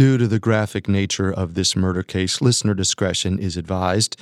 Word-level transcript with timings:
Due 0.00 0.16
to 0.16 0.26
the 0.26 0.38
graphic 0.38 0.88
nature 0.88 1.30
of 1.30 1.52
this 1.52 1.76
murder 1.76 2.02
case, 2.02 2.40
listener 2.40 2.72
discretion 2.72 3.38
is 3.38 3.58
advised. 3.58 4.16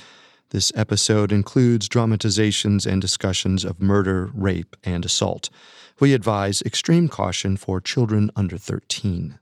This 0.49 0.73
episode 0.75 1.31
includes 1.31 1.87
dramatizations 1.87 2.85
and 2.85 3.01
discussions 3.01 3.63
of 3.63 3.81
murder, 3.81 4.29
rape, 4.33 4.75
and 4.83 5.05
assault. 5.05 5.49
We 5.97 6.13
advise 6.13 6.61
extreme 6.63 7.07
caution 7.07 7.55
for 7.55 7.79
children 7.79 8.29
under 8.35 8.57
13. 8.57 9.39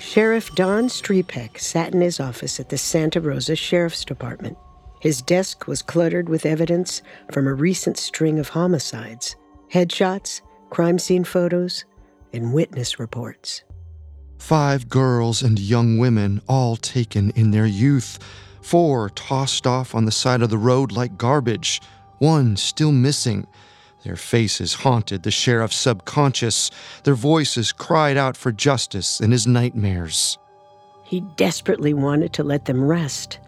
Sheriff 0.00 0.52
Don 0.56 0.88
Striepeke 0.88 1.60
sat 1.60 1.94
in 1.94 2.00
his 2.00 2.18
office 2.18 2.58
at 2.58 2.70
the 2.70 2.78
Santa 2.78 3.20
Rosa 3.20 3.54
Sheriff's 3.54 4.04
Department. 4.04 4.58
His 5.00 5.22
desk 5.22 5.66
was 5.66 5.82
cluttered 5.82 6.28
with 6.28 6.46
evidence 6.46 7.02
from 7.30 7.46
a 7.46 7.54
recent 7.54 7.98
string 7.98 8.38
of 8.38 8.50
homicides 8.50 9.36
headshots, 9.72 10.40
crime 10.70 10.98
scene 10.98 11.24
photos, 11.24 11.84
and 12.32 12.54
witness 12.54 12.98
reports. 12.98 13.62
Five 14.38 14.88
girls 14.88 15.42
and 15.42 15.58
young 15.58 15.98
women, 15.98 16.40
all 16.48 16.76
taken 16.76 17.30
in 17.30 17.50
their 17.50 17.66
youth. 17.66 18.18
Four 18.62 19.10
tossed 19.10 19.66
off 19.66 19.94
on 19.94 20.04
the 20.04 20.12
side 20.12 20.42
of 20.42 20.50
the 20.50 20.58
road 20.58 20.92
like 20.92 21.18
garbage. 21.18 21.82
One 22.18 22.56
still 22.56 22.92
missing. 22.92 23.46
Their 24.04 24.16
faces 24.16 24.74
haunted 24.74 25.22
the 25.22 25.30
sheriff's 25.30 25.76
subconscious. 25.76 26.70
Their 27.04 27.14
voices 27.14 27.72
cried 27.72 28.16
out 28.16 28.36
for 28.36 28.52
justice 28.52 29.20
in 29.20 29.32
his 29.32 29.46
nightmares. 29.46 30.38
He 31.04 31.20
desperately 31.36 31.94
wanted 31.94 32.32
to 32.34 32.44
let 32.44 32.66
them 32.66 32.84
rest, 32.84 33.38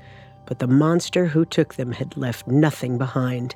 but 0.50 0.58
the 0.58 0.66
monster 0.66 1.26
who 1.26 1.44
took 1.44 1.76
them 1.76 1.92
had 1.92 2.16
left 2.16 2.48
nothing 2.48 2.98
behind. 2.98 3.54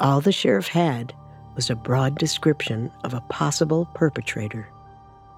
All 0.00 0.20
the 0.20 0.32
sheriff 0.32 0.66
had 0.66 1.14
was 1.54 1.70
a 1.70 1.76
broad 1.76 2.18
description 2.18 2.90
of 3.04 3.14
a 3.14 3.20
possible 3.28 3.88
perpetrator. 3.94 4.66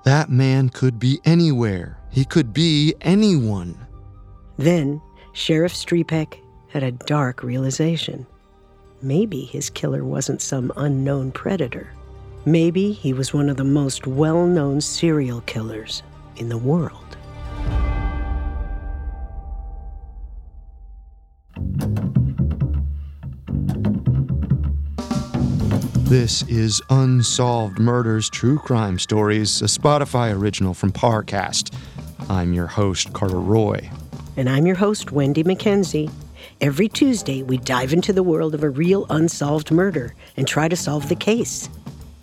That 0.04 0.30
man 0.30 0.70
could 0.70 0.98
be 0.98 1.20
anywhere. 1.26 1.98
He 2.10 2.24
could 2.24 2.54
be 2.54 2.94
anyone. 3.02 3.76
Then, 4.56 5.02
Sheriff 5.34 5.74
Striepeke 5.74 6.38
had 6.68 6.82
a 6.82 6.92
dark 6.92 7.42
realization. 7.42 8.26
Maybe 9.02 9.44
his 9.44 9.68
killer 9.68 10.02
wasn't 10.02 10.40
some 10.40 10.72
unknown 10.78 11.32
predator. 11.32 11.92
Maybe 12.46 12.90
he 12.90 13.12
was 13.12 13.34
one 13.34 13.50
of 13.50 13.58
the 13.58 13.64
most 13.64 14.06
well 14.06 14.46
known 14.46 14.80
serial 14.80 15.42
killers 15.42 16.02
in 16.36 16.48
the 16.48 16.56
world. 16.56 17.18
This 26.04 26.42
is 26.48 26.82
Unsolved 26.90 27.78
Murders 27.78 28.28
True 28.28 28.58
Crime 28.58 28.98
Stories, 28.98 29.62
a 29.62 29.64
Spotify 29.64 30.36
original 30.36 30.74
from 30.74 30.92
Parcast. 30.92 31.74
I'm 32.28 32.52
your 32.52 32.66
host, 32.66 33.14
Carter 33.14 33.40
Roy. 33.40 33.90
And 34.36 34.50
I'm 34.50 34.66
your 34.66 34.76
host, 34.76 35.12
Wendy 35.12 35.42
McKenzie. 35.42 36.10
Every 36.60 36.88
Tuesday, 36.88 37.42
we 37.42 37.56
dive 37.56 37.94
into 37.94 38.12
the 38.12 38.22
world 38.22 38.54
of 38.54 38.62
a 38.62 38.68
real 38.68 39.06
unsolved 39.08 39.70
murder 39.70 40.14
and 40.36 40.46
try 40.46 40.68
to 40.68 40.76
solve 40.76 41.08
the 41.08 41.16
case. 41.16 41.70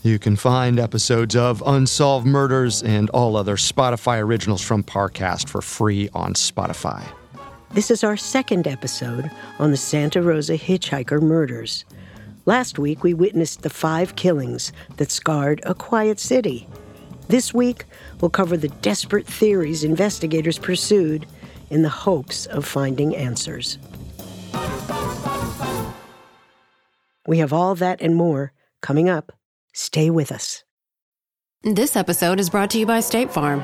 You 0.04 0.20
can 0.20 0.36
find 0.36 0.80
episodes 0.80 1.36
of 1.36 1.64
Unsolved 1.66 2.28
Murders 2.28 2.84
and 2.84 3.10
all 3.10 3.36
other 3.36 3.56
Spotify 3.58 4.22
originals 4.22 4.62
from 4.62 4.84
Parcast 4.84 5.50
for 5.50 5.60
free 5.60 6.08
on 6.14 6.36
Spotify. 6.36 7.04
This 7.72 7.90
is 7.90 8.04
our 8.04 8.16
second 8.16 8.68
episode 8.68 9.32
on 9.58 9.72
the 9.72 9.78
Santa 9.78 10.22
Rosa 10.22 10.56
hitchhiker 10.56 11.20
murders. 11.20 11.84
Last 12.46 12.80
week, 12.80 13.04
we 13.04 13.14
witnessed 13.14 13.62
the 13.62 13.70
five 13.70 14.16
killings 14.16 14.74
that 14.98 15.12
scarred 15.12 15.62
a 15.64 15.76
quiet 15.76 16.20
city. 16.20 16.68
This 17.28 17.54
week, 17.54 17.86
we'll 18.20 18.32
cover 18.32 18.58
the 18.58 18.68
desperate 18.68 19.28
theories 19.28 19.84
investigators 19.84 20.58
pursued 20.58 21.28
in 21.70 21.84
the 21.84 21.90
hopes 21.90 22.48
of 22.48 22.66
finding 22.66 23.16
answers. 23.16 23.78
We 27.28 27.38
have 27.38 27.54
all 27.54 27.76
that 27.76 28.02
and 28.02 28.16
more 28.16 28.54
coming 28.82 29.08
up. 29.08 29.32
Stay 29.74 30.10
with 30.10 30.32
us. 30.32 30.64
This 31.64 31.96
episode 31.96 32.40
is 32.40 32.50
brought 32.50 32.72
to 32.72 32.80
you 32.80 32.88
by 32.88 33.02
State 33.02 33.32
Farm. 33.32 33.64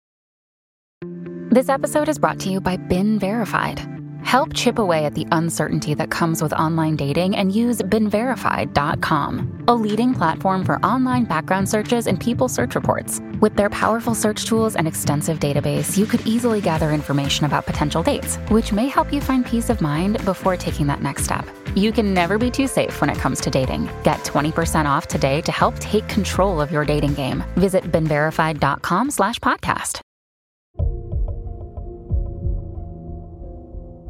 This 1.51 1.67
episode 1.67 2.07
is 2.07 2.17
brought 2.17 2.39
to 2.39 2.49
you 2.49 2.61
by 2.61 2.77
BeenVerified. 2.77 4.25
Help 4.25 4.53
chip 4.53 4.79
away 4.79 5.03
at 5.03 5.15
the 5.15 5.27
uncertainty 5.33 5.93
that 5.95 6.09
comes 6.09 6.41
with 6.41 6.53
online 6.53 6.95
dating 6.95 7.35
and 7.35 7.51
use 7.53 7.81
BeenVerified.com, 7.81 9.65
a 9.67 9.75
leading 9.75 10.13
platform 10.13 10.63
for 10.63 10.77
online 10.77 11.25
background 11.25 11.67
searches 11.67 12.07
and 12.07 12.21
people 12.21 12.47
search 12.47 12.73
reports. 12.73 13.19
With 13.41 13.57
their 13.57 13.69
powerful 13.69 14.15
search 14.15 14.45
tools 14.45 14.77
and 14.77 14.87
extensive 14.87 15.39
database, 15.39 15.97
you 15.97 16.05
could 16.05 16.25
easily 16.25 16.61
gather 16.61 16.91
information 16.91 17.45
about 17.45 17.65
potential 17.65 18.01
dates, 18.01 18.37
which 18.47 18.71
may 18.71 18.87
help 18.87 19.11
you 19.11 19.19
find 19.19 19.45
peace 19.45 19.69
of 19.69 19.81
mind 19.81 20.23
before 20.23 20.55
taking 20.55 20.87
that 20.87 21.01
next 21.01 21.25
step. 21.25 21.45
You 21.75 21.91
can 21.91 22.13
never 22.13 22.37
be 22.37 22.49
too 22.49 22.67
safe 22.67 23.01
when 23.01 23.09
it 23.09 23.17
comes 23.19 23.41
to 23.41 23.49
dating. 23.49 23.89
Get 24.03 24.19
20% 24.19 24.85
off 24.85 25.07
today 25.07 25.41
to 25.41 25.51
help 25.51 25.77
take 25.79 26.07
control 26.07 26.61
of 26.61 26.71
your 26.71 26.85
dating 26.85 27.15
game. 27.15 27.43
Visit 27.55 27.91
BeenVerified.com 27.91 29.11
slash 29.11 29.39
podcast. 29.39 29.99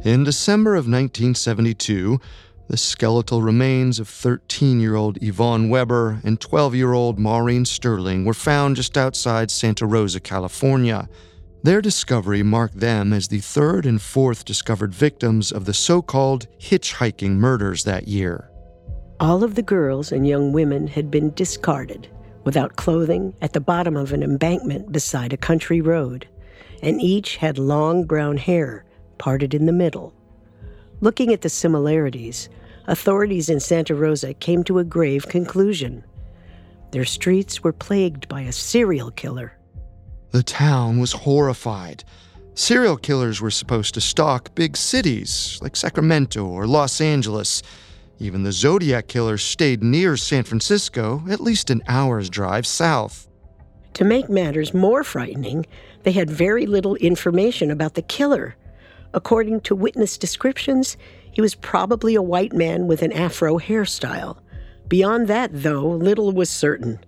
In 0.03 0.23
December 0.23 0.72
of 0.72 0.88
1972, 0.88 2.19
the 2.67 2.75
skeletal 2.75 3.44
remains 3.44 4.00
of 4.00 4.07
13 4.07 4.79
year 4.79 4.95
old 4.95 5.22
Yvonne 5.22 5.69
Weber 5.69 6.19
and 6.23 6.41
12 6.41 6.73
year 6.73 6.94
old 6.94 7.19
Maureen 7.19 7.66
Sterling 7.66 8.25
were 8.25 8.34
found 8.34 8.78
just 8.78 8.97
outside 8.97 9.51
Santa 9.51 9.85
Rosa, 9.85 10.19
California. 10.19 11.07
Their 11.61 11.81
discovery 11.81 12.41
marked 12.41 12.79
them 12.79 13.13
as 13.13 13.28
the 13.28 13.41
third 13.41 13.85
and 13.85 14.01
fourth 14.01 14.44
discovered 14.44 14.91
victims 14.91 15.51
of 15.51 15.66
the 15.66 15.73
so 15.73 16.01
called 16.01 16.47
hitchhiking 16.59 17.34
murders 17.34 17.84
that 17.84 18.07
year. 18.07 18.50
All 19.19 19.44
of 19.44 19.53
the 19.53 19.61
girls 19.61 20.11
and 20.11 20.28
young 20.28 20.51
women 20.51 20.88
had 20.88 21.11
been 21.11 21.31
discarded 21.35 22.07
without 22.44 22.75
clothing 22.75 23.35
at 23.40 23.53
the 23.53 23.61
bottom 23.61 23.95
of 23.95 24.13
an 24.13 24.23
embankment 24.23 24.91
beside 24.91 25.31
a 25.31 25.38
country 25.38 25.79
road, 25.79 26.28
and 26.81 26.99
each 26.99 27.35
had 27.35 27.59
long 27.59 28.05
brown 28.05 28.37
hair 28.37 28.84
parted 29.22 29.53
in 29.53 29.68
the 29.68 29.72
middle. 29.72 30.16
Looking 31.00 31.32
at 31.32 31.41
the 31.41 31.50
similarities, 31.50 32.50
authorities 32.88 33.50
in 33.50 33.59
Santa 33.59 33.94
Rosa 33.94 34.34
came 34.34 34.64
to 34.64 34.79
a 34.79 34.84
grave 34.84 35.28
conclusion. 35.28 36.03
Their 36.90 37.06
streets 37.06 37.64
were 37.64 37.72
plagued 37.72 38.28
by 38.28 38.41
a 38.41 38.52
serial 38.52 39.12
killer. 39.12 39.59
The 40.32 40.41
town 40.41 41.00
was 41.00 41.12
horrified. 41.12 42.03
Serial 42.56 42.97
killers 42.97 43.40
were 43.40 43.52
supposed 43.52 43.94
to 43.94 44.02
stalk 44.02 44.56
big 44.56 44.76
cities 44.76 45.59
like 45.62 45.76
Sacramento 45.76 46.44
or 46.44 46.66
Los 46.66 47.00
Angeles. 47.00 47.62
Even 48.18 48.41
the 48.41 48.52
Zodiac 48.52 49.08
killer 49.08 49.38
stayed 49.38 49.84
near 49.84 50.18
San 50.18 50.44
Francisco, 50.44 51.23
at 51.29 51.40
least 51.40 51.70
an 51.70 51.84
hour's 51.88 52.28
drive 52.28 52.66
south. 52.66 53.28
To 53.94 54.03
make 54.03 54.29
matters 54.29 54.73
more 54.73 55.03
frightening, 55.03 55.68
they 56.02 56.12
had 56.12 56.32
very 56.32 56.66
little 56.66 56.96
information 56.96 57.70
about 57.70 57.94
the 57.94 58.02
killer. 58.02 58.56
According 59.13 59.61
to 59.61 59.75
witness 59.75 60.17
descriptions, 60.17 60.97
he 61.31 61.41
was 61.41 61.55
probably 61.55 62.16
a 62.16 62.22
white 62.22 62.53
man 62.53 62.87
with 62.87 63.02
an 63.02 63.11
afro 63.11 63.58
hairstyle. 63.58 64.37
Beyond 64.87 65.28
that, 65.28 65.49
though, 65.53 65.87
little 65.87 66.31
was 66.31 66.49
certain. 66.49 66.99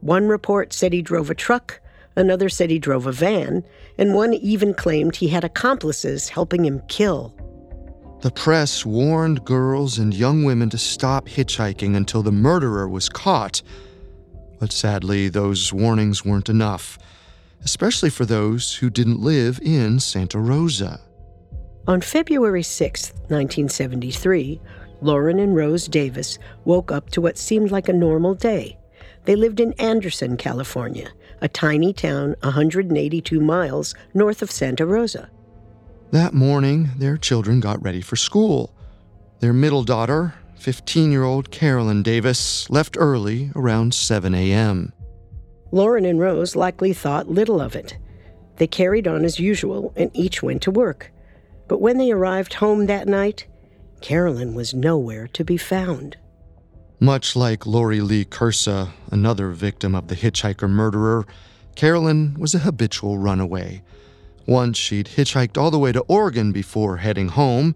One 0.00 0.28
report 0.28 0.72
said 0.72 0.92
he 0.92 1.02
drove 1.02 1.30
a 1.30 1.34
truck, 1.34 1.80
Another 2.16 2.48
said 2.48 2.70
he 2.70 2.78
drove 2.78 3.06
a 3.06 3.12
van, 3.12 3.64
and 3.98 4.14
one 4.14 4.34
even 4.34 4.72
claimed 4.74 5.16
he 5.16 5.28
had 5.28 5.44
accomplices 5.44 6.28
helping 6.28 6.64
him 6.64 6.80
kill. 6.88 7.34
The 8.20 8.30
press 8.30 8.86
warned 8.86 9.44
girls 9.44 9.98
and 9.98 10.14
young 10.14 10.44
women 10.44 10.70
to 10.70 10.78
stop 10.78 11.26
hitchhiking 11.26 11.96
until 11.96 12.22
the 12.22 12.32
murderer 12.32 12.88
was 12.88 13.08
caught. 13.08 13.62
But 14.60 14.72
sadly, 14.72 15.28
those 15.28 15.72
warnings 15.72 16.24
weren't 16.24 16.48
enough, 16.48 16.98
especially 17.64 18.10
for 18.10 18.24
those 18.24 18.76
who 18.76 18.90
didn't 18.90 19.20
live 19.20 19.58
in 19.60 19.98
Santa 19.98 20.38
Rosa. 20.38 21.00
On 21.86 22.00
February 22.00 22.62
6, 22.62 23.12
1973, 23.28 24.58
Lauren 25.02 25.38
and 25.38 25.54
Rose 25.54 25.86
Davis 25.86 26.38
woke 26.64 26.90
up 26.90 27.10
to 27.10 27.20
what 27.20 27.36
seemed 27.36 27.70
like 27.70 27.90
a 27.90 27.92
normal 27.92 28.34
day. 28.34 28.78
They 29.26 29.36
lived 29.36 29.60
in 29.60 29.74
Anderson, 29.74 30.38
California, 30.38 31.10
a 31.42 31.48
tiny 31.48 31.92
town 31.92 32.36
182 32.40 33.38
miles 33.38 33.94
north 34.14 34.40
of 34.40 34.50
Santa 34.50 34.86
Rosa. 34.86 35.30
That 36.10 36.32
morning, 36.32 36.88
their 36.96 37.18
children 37.18 37.60
got 37.60 37.82
ready 37.82 38.00
for 38.00 38.16
school. 38.16 38.74
Their 39.40 39.52
middle 39.52 39.84
daughter, 39.84 40.32
15 40.56 41.12
year 41.12 41.24
old 41.24 41.50
Carolyn 41.50 42.02
Davis, 42.02 42.70
left 42.70 42.96
early 42.98 43.50
around 43.54 43.92
7 43.92 44.34
a.m. 44.34 44.94
Lauren 45.70 46.06
and 46.06 46.18
Rose 46.18 46.56
likely 46.56 46.94
thought 46.94 47.28
little 47.28 47.60
of 47.60 47.76
it. 47.76 47.98
They 48.56 48.66
carried 48.66 49.06
on 49.06 49.22
as 49.22 49.38
usual 49.38 49.92
and 49.96 50.10
each 50.14 50.42
went 50.42 50.62
to 50.62 50.70
work. 50.70 51.10
But 51.68 51.80
when 51.80 51.98
they 51.98 52.10
arrived 52.10 52.54
home 52.54 52.86
that 52.86 53.08
night, 53.08 53.46
Carolyn 54.00 54.54
was 54.54 54.74
nowhere 54.74 55.28
to 55.28 55.44
be 55.44 55.56
found. 55.56 56.16
Much 57.00 57.34
like 57.34 57.66
Lori 57.66 58.00
Lee 58.00 58.24
Kursa, 58.24 58.90
another 59.10 59.50
victim 59.50 59.94
of 59.94 60.08
the 60.08 60.14
hitchhiker 60.14 60.68
murderer, 60.68 61.26
Carolyn 61.74 62.36
was 62.38 62.54
a 62.54 62.60
habitual 62.60 63.18
runaway. 63.18 63.82
Once 64.46 64.76
she'd 64.76 65.06
hitchhiked 65.06 65.56
all 65.56 65.70
the 65.70 65.78
way 65.78 65.90
to 65.92 66.00
Oregon 66.02 66.52
before 66.52 66.98
heading 66.98 67.28
home. 67.28 67.74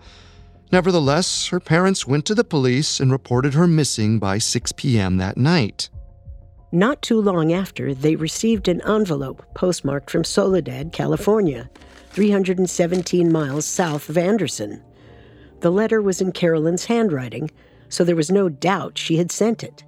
Nevertheless, 0.70 1.46
her 1.46 1.60
parents 1.60 2.06
went 2.06 2.26
to 2.26 2.34
the 2.34 2.44
police 2.44 3.00
and 3.00 3.10
reported 3.10 3.54
her 3.54 3.66
missing 3.66 4.18
by 4.18 4.36
6 4.38 4.72
p.m. 4.72 5.16
that 5.16 5.38
night. 5.38 5.88
Not 6.70 7.00
too 7.00 7.20
long 7.20 7.52
after, 7.54 7.94
they 7.94 8.16
received 8.16 8.68
an 8.68 8.82
envelope 8.82 9.42
postmarked 9.54 10.10
from 10.10 10.24
Soledad, 10.24 10.92
California, 10.92 11.70
317 12.18 13.30
miles 13.30 13.64
south 13.64 14.08
of 14.08 14.18
Anderson. 14.18 14.82
The 15.60 15.70
letter 15.70 16.02
was 16.02 16.20
in 16.20 16.32
Carolyn's 16.32 16.86
handwriting, 16.86 17.48
so 17.88 18.02
there 18.02 18.16
was 18.16 18.28
no 18.28 18.48
doubt 18.48 18.98
she 18.98 19.18
had 19.18 19.30
sent 19.30 19.62
it. 19.62 19.84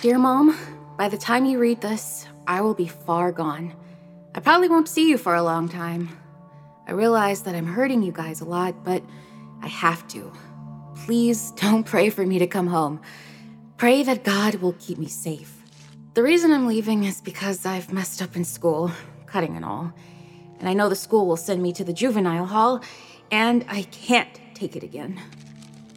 Dear 0.00 0.18
Mom, 0.18 0.58
by 0.96 1.10
the 1.10 1.18
time 1.18 1.44
you 1.44 1.58
read 1.58 1.82
this, 1.82 2.26
I 2.46 2.62
will 2.62 2.72
be 2.72 2.88
far 2.88 3.32
gone. 3.32 3.74
I 4.34 4.40
probably 4.40 4.70
won't 4.70 4.88
see 4.88 5.10
you 5.10 5.18
for 5.18 5.34
a 5.34 5.42
long 5.42 5.68
time. 5.68 6.08
I 6.86 6.92
realize 6.92 7.42
that 7.42 7.54
I'm 7.54 7.66
hurting 7.66 8.02
you 8.02 8.10
guys 8.10 8.40
a 8.40 8.46
lot, 8.46 8.82
but 8.82 9.02
I 9.60 9.66
have 9.66 10.08
to. 10.08 10.32
Please 11.04 11.50
don't 11.56 11.84
pray 11.84 12.08
for 12.08 12.24
me 12.24 12.38
to 12.38 12.46
come 12.46 12.68
home. 12.68 13.02
Pray 13.76 14.02
that 14.04 14.24
God 14.24 14.54
will 14.54 14.74
keep 14.80 14.96
me 14.96 15.08
safe. 15.08 15.54
The 16.14 16.22
reason 16.22 16.50
I'm 16.50 16.66
leaving 16.66 17.04
is 17.04 17.20
because 17.20 17.66
I've 17.66 17.92
messed 17.92 18.22
up 18.22 18.36
in 18.36 18.44
school, 18.44 18.90
cutting 19.26 19.54
and 19.54 19.66
all. 19.66 19.92
And 20.58 20.68
I 20.68 20.74
know 20.74 20.88
the 20.88 20.96
school 20.96 21.26
will 21.26 21.36
send 21.36 21.62
me 21.62 21.72
to 21.72 21.84
the 21.84 21.92
juvenile 21.92 22.46
hall, 22.46 22.82
and 23.30 23.64
I 23.68 23.82
can't 23.82 24.40
take 24.54 24.76
it 24.76 24.82
again. 24.82 25.20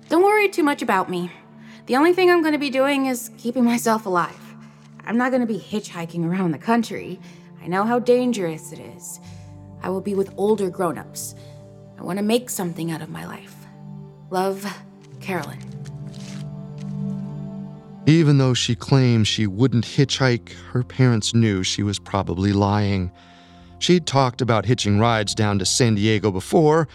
Don't 0.09 0.23
worry 0.23 0.49
too 0.49 0.63
much 0.63 0.81
about 0.81 1.09
me. 1.09 1.31
The 1.87 1.95
only 1.95 2.13
thing 2.13 2.29
I'm 2.29 2.41
going 2.41 2.53
to 2.53 2.59
be 2.59 2.69
doing 2.69 3.07
is 3.07 3.31
keeping 3.37 3.63
myself 3.63 4.05
alive. 4.05 4.39
I'm 5.05 5.17
not 5.17 5.31
going 5.31 5.41
to 5.41 5.47
be 5.47 5.59
hitchhiking 5.59 6.25
around 6.25 6.51
the 6.51 6.59
country. 6.59 7.19
I 7.63 7.67
know 7.67 7.83
how 7.83 7.99
dangerous 7.99 8.71
it 8.71 8.79
is. 8.79 9.19
I 9.81 9.89
will 9.89 10.01
be 10.01 10.13
with 10.13 10.33
older 10.37 10.69
grown 10.69 10.97
ups. 10.97 11.33
I 11.97 12.03
want 12.03 12.17
to 12.17 12.23
make 12.23 12.49
something 12.49 12.91
out 12.91 13.01
of 13.01 13.09
my 13.09 13.25
life. 13.25 13.55
Love, 14.29 14.65
Carolyn. 15.19 15.59
Even 18.05 18.37
though 18.37 18.53
she 18.53 18.75
claimed 18.75 19.27
she 19.27 19.47
wouldn't 19.47 19.85
hitchhike, 19.85 20.53
her 20.71 20.83
parents 20.83 21.33
knew 21.33 21.63
she 21.63 21.83
was 21.83 21.99
probably 21.99 22.51
lying. 22.51 23.11
She'd 23.81 24.05
talked 24.05 24.41
about 24.41 24.67
hitching 24.67 24.99
rides 24.99 25.33
down 25.33 25.57
to 25.57 25.65
San 25.65 25.95
Diego 25.95 26.29
before, 26.29 26.87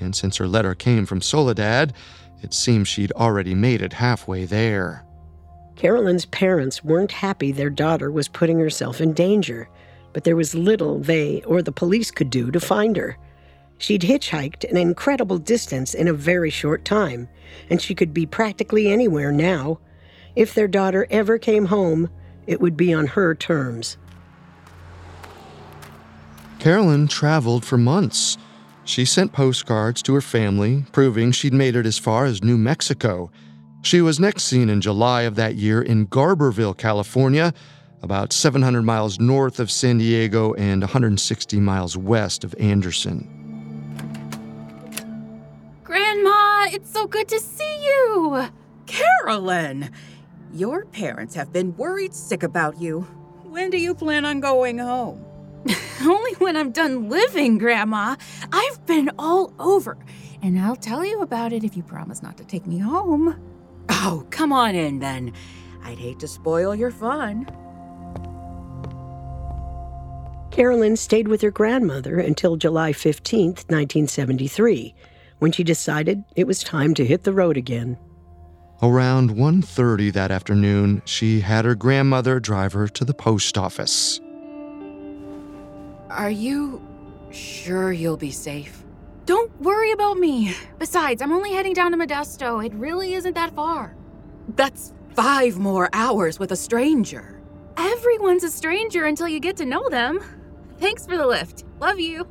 and 0.00 0.12
since 0.12 0.36
her 0.38 0.48
letter 0.48 0.74
came 0.74 1.06
from 1.06 1.22
Soledad, 1.22 1.92
it 2.42 2.52
seemed 2.52 2.88
she'd 2.88 3.12
already 3.12 3.54
made 3.54 3.80
it 3.80 3.92
halfway 3.92 4.44
there. 4.44 5.06
Carolyn's 5.76 6.24
parents 6.26 6.82
weren't 6.82 7.12
happy 7.12 7.52
their 7.52 7.70
daughter 7.70 8.10
was 8.10 8.26
putting 8.26 8.58
herself 8.58 9.00
in 9.00 9.12
danger, 9.12 9.68
but 10.12 10.24
there 10.24 10.34
was 10.34 10.52
little 10.52 10.98
they 10.98 11.42
or 11.42 11.62
the 11.62 11.70
police 11.70 12.10
could 12.10 12.28
do 12.28 12.50
to 12.50 12.58
find 12.58 12.96
her. 12.96 13.16
She'd 13.78 14.02
hitchhiked 14.02 14.68
an 14.68 14.76
incredible 14.76 15.38
distance 15.38 15.94
in 15.94 16.08
a 16.08 16.12
very 16.12 16.50
short 16.50 16.84
time, 16.84 17.28
and 17.70 17.80
she 17.80 17.94
could 17.94 18.12
be 18.12 18.26
practically 18.26 18.88
anywhere 18.88 19.30
now. 19.30 19.78
If 20.34 20.54
their 20.54 20.66
daughter 20.66 21.06
ever 21.08 21.38
came 21.38 21.66
home, 21.66 22.10
it 22.48 22.60
would 22.60 22.76
be 22.76 22.92
on 22.92 23.06
her 23.06 23.32
terms. 23.36 23.96
Carolyn 26.62 27.08
traveled 27.08 27.64
for 27.64 27.76
months. 27.76 28.38
She 28.84 29.04
sent 29.04 29.32
postcards 29.32 30.00
to 30.02 30.14
her 30.14 30.20
family, 30.20 30.84
proving 30.92 31.32
she'd 31.32 31.52
made 31.52 31.74
it 31.74 31.86
as 31.86 31.98
far 31.98 32.24
as 32.24 32.44
New 32.44 32.56
Mexico. 32.56 33.32
She 33.82 34.00
was 34.00 34.20
next 34.20 34.44
seen 34.44 34.70
in 34.70 34.80
July 34.80 35.22
of 35.22 35.34
that 35.34 35.56
year 35.56 35.82
in 35.82 36.06
Garberville, 36.06 36.78
California, 36.78 37.52
about 38.00 38.32
700 38.32 38.82
miles 38.82 39.18
north 39.18 39.58
of 39.58 39.72
San 39.72 39.98
Diego 39.98 40.54
and 40.54 40.82
160 40.82 41.58
miles 41.58 41.96
west 41.96 42.44
of 42.44 42.54
Anderson. 42.60 43.26
Grandma, 45.82 46.66
it's 46.70 46.92
so 46.92 47.08
good 47.08 47.26
to 47.26 47.40
see 47.40 47.84
you! 47.84 48.46
Carolyn! 48.86 49.90
Your 50.54 50.84
parents 50.84 51.34
have 51.34 51.52
been 51.52 51.76
worried 51.76 52.14
sick 52.14 52.44
about 52.44 52.80
you. 52.80 53.00
When 53.42 53.68
do 53.70 53.78
you 53.78 53.96
plan 53.96 54.24
on 54.24 54.38
going 54.38 54.78
home? 54.78 55.26
Only 56.02 56.32
when 56.34 56.56
I'm 56.56 56.72
done 56.72 57.08
living, 57.08 57.58
Grandma. 57.58 58.16
I've 58.52 58.84
been 58.86 59.10
all 59.18 59.52
over, 59.58 59.96
and 60.42 60.58
I'll 60.58 60.76
tell 60.76 61.04
you 61.04 61.20
about 61.22 61.52
it 61.52 61.64
if 61.64 61.76
you 61.76 61.82
promise 61.82 62.22
not 62.22 62.36
to 62.38 62.44
take 62.44 62.66
me 62.66 62.78
home. 62.78 63.40
Oh, 63.88 64.26
come 64.30 64.52
on 64.52 64.74
in 64.74 64.98
then. 64.98 65.32
I'd 65.84 65.98
hate 65.98 66.18
to 66.20 66.28
spoil 66.28 66.74
your 66.74 66.90
fun. 66.90 67.46
Carolyn 70.50 70.96
stayed 70.96 71.28
with 71.28 71.40
her 71.40 71.50
grandmother 71.50 72.18
until 72.18 72.56
July 72.56 72.92
15, 72.92 73.46
1973, 73.46 74.94
when 75.38 75.50
she 75.50 75.64
decided 75.64 76.24
it 76.36 76.46
was 76.46 76.62
time 76.62 76.94
to 76.94 77.06
hit 77.06 77.24
the 77.24 77.32
road 77.32 77.56
again. 77.56 77.96
Around 78.82 79.30
1:30 79.30 80.10
that 80.12 80.30
afternoon, 80.30 81.02
she 81.04 81.40
had 81.40 81.64
her 81.64 81.74
grandmother 81.74 82.40
drive 82.40 82.72
her 82.72 82.88
to 82.88 83.04
the 83.04 83.14
post 83.14 83.56
office. 83.56 84.20
Are 86.12 86.30
you 86.30 86.82
sure 87.30 87.90
you'll 87.90 88.18
be 88.18 88.30
safe? 88.30 88.84
Don't 89.24 89.50
worry 89.62 89.92
about 89.92 90.18
me. 90.18 90.54
Besides, 90.78 91.22
I'm 91.22 91.32
only 91.32 91.52
heading 91.52 91.72
down 91.72 91.92
to 91.92 91.96
Modesto. 91.96 92.64
It 92.64 92.74
really 92.74 93.14
isn't 93.14 93.34
that 93.34 93.54
far. 93.54 93.96
That's 94.54 94.92
five 95.14 95.58
more 95.58 95.88
hours 95.94 96.38
with 96.38 96.52
a 96.52 96.56
stranger. 96.56 97.40
Everyone's 97.78 98.44
a 98.44 98.50
stranger 98.50 99.06
until 99.06 99.26
you 99.26 99.40
get 99.40 99.56
to 99.56 99.64
know 99.64 99.88
them. 99.88 100.20
Thanks 100.78 101.06
for 101.06 101.16
the 101.16 101.26
lift. 101.26 101.64
Love 101.80 101.98
you. 101.98 102.26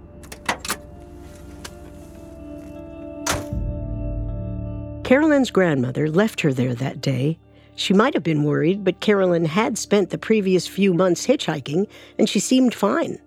Carolyn's 5.03 5.49
grandmother 5.49 6.07
left 6.07 6.41
her 6.41 6.53
there 6.53 6.75
that 6.75 7.01
day. 7.01 7.39
She 7.75 7.95
might 7.95 8.13
have 8.13 8.23
been 8.23 8.43
worried, 8.43 8.83
but 8.83 8.99
Carolyn 8.99 9.45
had 9.45 9.79
spent 9.79 10.11
the 10.11 10.19
previous 10.19 10.67
few 10.67 10.93
months 10.93 11.25
hitchhiking, 11.25 11.87
and 12.19 12.29
she 12.29 12.39
seemed 12.39 12.75
fine. 12.75 13.19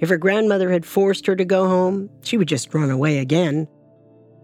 If 0.00 0.08
her 0.08 0.16
grandmother 0.16 0.70
had 0.70 0.86
forced 0.86 1.26
her 1.26 1.36
to 1.36 1.44
go 1.44 1.68
home, 1.68 2.08
she 2.22 2.38
would 2.38 2.48
just 2.48 2.72
run 2.72 2.90
away 2.90 3.18
again. 3.18 3.68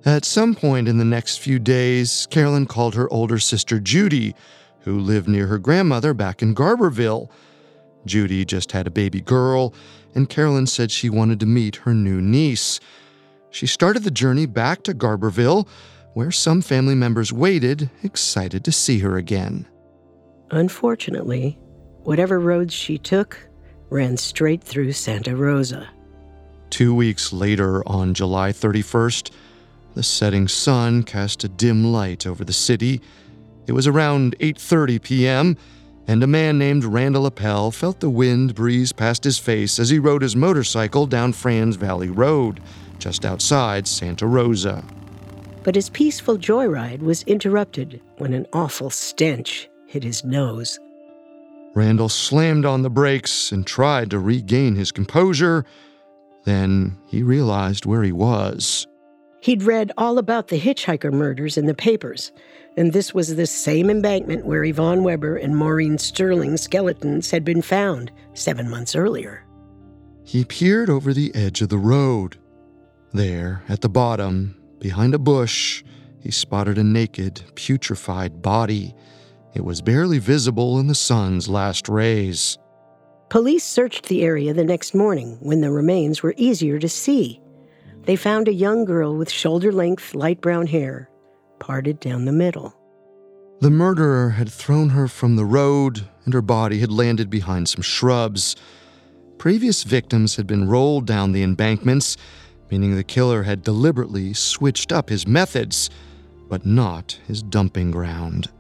At 0.05 0.25
some 0.25 0.55
point 0.55 0.87
in 0.87 0.99
the 0.99 1.05
next 1.05 1.39
few 1.39 1.59
days, 1.59 2.27
Carolyn 2.31 2.67
called 2.67 2.95
her 2.95 3.11
older 3.13 3.39
sister 3.39 3.81
Judy, 3.81 4.35
who 4.81 5.01
lived 5.01 5.29
near 5.29 5.47
her 5.47 5.59
grandmother 5.59 6.15
back 6.15 6.43
in 6.43 6.55
Garberville. 6.55 7.29
Judy 8.05 8.45
just 8.45 8.73
had 8.73 8.87
a 8.87 8.91
baby 8.91 9.21
girl, 9.21 9.75
and 10.15 10.29
Carolyn 10.29 10.67
said 10.67 10.91
she 10.91 11.11
wanted 11.11 11.41
to 11.41 11.47
meet 11.47 11.77
her 11.77 11.95
new 11.95 12.21
niece. 12.21 12.79
She 13.51 13.67
started 13.67 14.05
the 14.05 14.11
journey 14.11 14.47
back 14.47 14.83
to 14.85 14.95
Garberville, 14.95 15.67
where 16.13 16.31
some 16.31 16.61
family 16.61 16.95
members 16.95 17.33
waited, 17.33 17.91
excited 18.03 18.65
to 18.65 18.73
see 18.73 18.99
her 19.01 19.17
again. 19.17 19.67
Unfortunately, 20.51 21.59
whatever 22.05 22.39
roads 22.39 22.73
she 22.73 22.99
took 22.99 23.46
ran 23.91 24.17
straight 24.17 24.63
through 24.63 24.93
Santa 24.93 25.37
Rosa. 25.37 25.89
Two 26.71 26.95
weeks 26.95 27.33
later, 27.33 27.87
on 27.89 28.15
July 28.15 28.51
31st, 28.51 29.31
the 29.95 30.03
setting 30.03 30.47
sun 30.47 31.03
cast 31.03 31.45
a 31.45 31.49
dim 31.49 31.85
light 31.85 32.27
over 32.27 32.45
the 32.45 32.53
city. 32.53 33.01
It 33.67 33.73
was 33.73 33.87
around 33.87 34.37
8:30 34.41 35.03
p.m., 35.03 35.57
and 36.07 36.23
a 36.23 36.27
man 36.27 36.59
named 36.59 36.85
Randall 36.85 37.27
Appel 37.27 37.71
felt 37.71 38.01
the 38.01 38.11
wind 38.11 38.55
breeze 38.55 38.93
past 38.93 39.25
his 39.25 39.39
face 39.39 39.79
as 39.79 39.91
he 39.91 39.99
rode 39.99 40.23
his 40.23 40.37
motorcycle 40.37 41.07
down 41.07 41.33
Franz 41.33 41.77
Valley 41.77 42.11
Road, 42.11 42.61
just 42.99 43.25
outside 43.25 43.89
Santa 43.89 44.27
Rosa. 44.27 44.85
But 45.65 45.75
his 45.75 45.91
peaceful 45.91 46.37
joyride 46.37 47.01
was 47.01 47.23
interrupted 47.23 48.01
when 48.19 48.35
an 48.35 48.47
awful 48.53 48.91
stench 48.91 49.69
hit 49.87 50.05
his 50.05 50.25
nose. 50.25 50.79
Randall 51.77 52.09
slammed 52.09 52.65
on 52.65 52.81
the 52.81 52.89
brakes 52.89 53.53
and 53.53 53.67
tried 53.67 54.09
to 54.11 54.19
regain 54.19 54.77
his 54.77 54.91
composure. 54.91 55.67
Then 56.45 56.97
he 57.07 57.23
realized 57.23 57.85
where 57.85 58.03
he 58.03 58.13
was. 58.13 58.87
He'd 59.43 59.63
read 59.63 59.93
all 59.99 60.17
about 60.17 60.49
the 60.49 60.59
hitchhiker 60.59 61.13
murders 61.13 61.59
in 61.59 61.67
the 61.67 61.75
papers, 61.75 62.33
and 62.79 62.95
this 62.95 63.13
was 63.13 63.37
the 63.37 63.47
same 63.47 63.91
embankment 63.91 64.47
where 64.47 64.65
Yvonne 64.65 65.03
Weber 65.03 65.37
and 65.37 65.55
Maureen 65.55 65.99
Sterling's 65.99 66.63
skeletons 66.63 67.31
had 67.31 67.45
been 67.45 67.61
found 67.61 68.11
seven 68.33 68.71
months 68.71 68.97
earlier. 68.97 69.45
He 70.25 70.47
peered 70.47 70.89
over 70.89 71.13
the 71.13 71.33
edge 71.35 71.61
of 71.61 71.69
the 71.69 71.77
road. 71.77 72.39
There, 73.13 73.63
at 73.69 73.83
the 73.83 73.91
bottom, 73.91 74.57
behind 74.79 75.15
a 75.15 75.19
bush, 75.19 75.85
he 76.21 76.31
spotted 76.31 76.79
a 76.79 76.85
naked, 76.85 77.43
putrefied 77.55 78.41
body. 78.41 78.95
It 79.57 79.65
was 79.65 79.81
barely 79.81 80.19
visible 80.19 80.79
in 80.79 80.87
the 80.87 80.95
sun's 80.95 81.49
last 81.49 81.89
rays. 81.89 82.59
Police 83.31 83.65
searched 83.65 84.05
the 84.05 84.23
area 84.23 84.53
the 84.53 84.63
next 84.63 84.95
morning 84.95 85.39
when 85.41 85.63
the 85.63 85.71
remains 85.71 86.23
were 86.23 86.35
easier 86.37 86.79
to 86.79 86.91
see. 86.91 87.41
They 88.03 88.17
found 88.17 88.49
a 88.49 88.53
young 88.53 88.85
girl 88.85 89.17
with 89.17 89.31
shoulder 89.31 89.73
length 89.73 90.15
light 90.15 90.43
brown 90.43 90.67
hair, 90.67 91.09
parted 91.59 92.01
down 92.01 92.27
the 92.27 92.33
middle. 92.33 92.77
The 93.61 93.71
murderer 93.71 94.29
had 94.29 94.51
thrown 94.53 94.91
her 94.91 95.09
from 95.09 95.37
the 95.37 95.47
road, 95.47 96.07
and 96.27 96.35
her 96.35 96.43
body 96.43 96.81
had 96.81 96.93
landed 96.93 97.31
behind 97.31 97.71
some 97.71 97.81
shrubs. 97.81 98.57
Previous 99.39 99.85
victims 99.85 100.37
had 100.37 100.47
been 100.47 100.69
rolled 100.69 101.07
down 101.07 101.33
the 101.33 101.43
embankments, 101.43 102.19
meaning 102.71 102.95
the 102.95 103.03
killer 103.03 103.45
had 103.45 103.63
deliberately 103.63 104.35
switched 104.35 104.93
up 104.93 105.09
his 105.09 105.27
methods, 105.27 105.89
but 106.47 106.67
not 106.67 107.19
his 107.27 107.43
dumping 107.43 107.91
ground. 107.91 108.51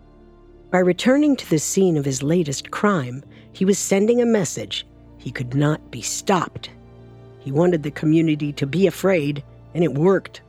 By 0.71 0.79
returning 0.79 1.37
to 1.37 1.49
the 1.49 1.59
scene 1.59 1.97
of 1.97 2.05
his 2.05 2.23
latest 2.23 2.71
crime, 2.71 3.23
he 3.53 3.65
was 3.65 3.79
sending 3.79 4.21
a 4.21 4.27
message 4.27 4.87
he 5.17 5.31
could 5.31 5.55
not 5.55 5.91
be 5.91 6.03
stopped. 6.03 6.71
He 7.39 7.53
wanted 7.53 7.83
the 7.83 7.91
community 7.93 8.53
to 8.55 8.67
be 8.67 8.87
afraid, 8.87 9.45
and 9.75 9.85
it 9.85 9.95
worked. 9.95 10.41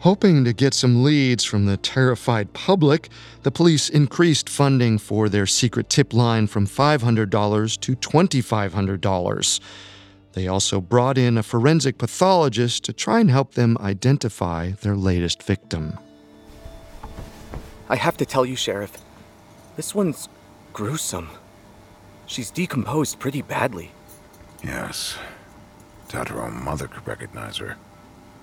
Hoping 0.00 0.44
to 0.44 0.52
get 0.52 0.72
some 0.72 1.02
leads 1.02 1.44
from 1.44 1.66
the 1.66 1.76
terrified 1.76 2.52
public, 2.52 3.08
the 3.42 3.50
police 3.50 3.88
increased 3.88 4.48
funding 4.48 4.98
for 4.98 5.28
their 5.28 5.46
secret 5.46 5.90
tip 5.90 6.12
line 6.12 6.46
from 6.46 6.66
$500 6.66 7.80
to 7.80 7.96
$2,500. 7.96 9.60
They 10.32 10.48
also 10.48 10.80
brought 10.80 11.16
in 11.16 11.38
a 11.38 11.42
forensic 11.42 11.98
pathologist 11.98 12.84
to 12.84 12.92
try 12.92 13.20
and 13.20 13.30
help 13.30 13.52
them 13.52 13.76
identify 13.80 14.72
their 14.82 14.96
latest 14.96 15.42
victim. 15.42 15.98
I 17.88 17.96
have 17.96 18.16
to 18.18 18.26
tell 18.26 18.44
you, 18.44 18.56
Sheriff, 18.56 18.98
this 19.76 19.94
one's 19.94 20.28
gruesome. 20.72 21.30
She's 22.26 22.50
decomposed 22.50 23.18
pretty 23.18 23.42
badly. 23.42 23.92
Yes, 24.64 25.16
Doubt 26.08 26.28
her 26.28 26.40
own 26.40 26.62
mother 26.62 26.86
could 26.86 27.06
recognize 27.06 27.56
her. 27.56 27.76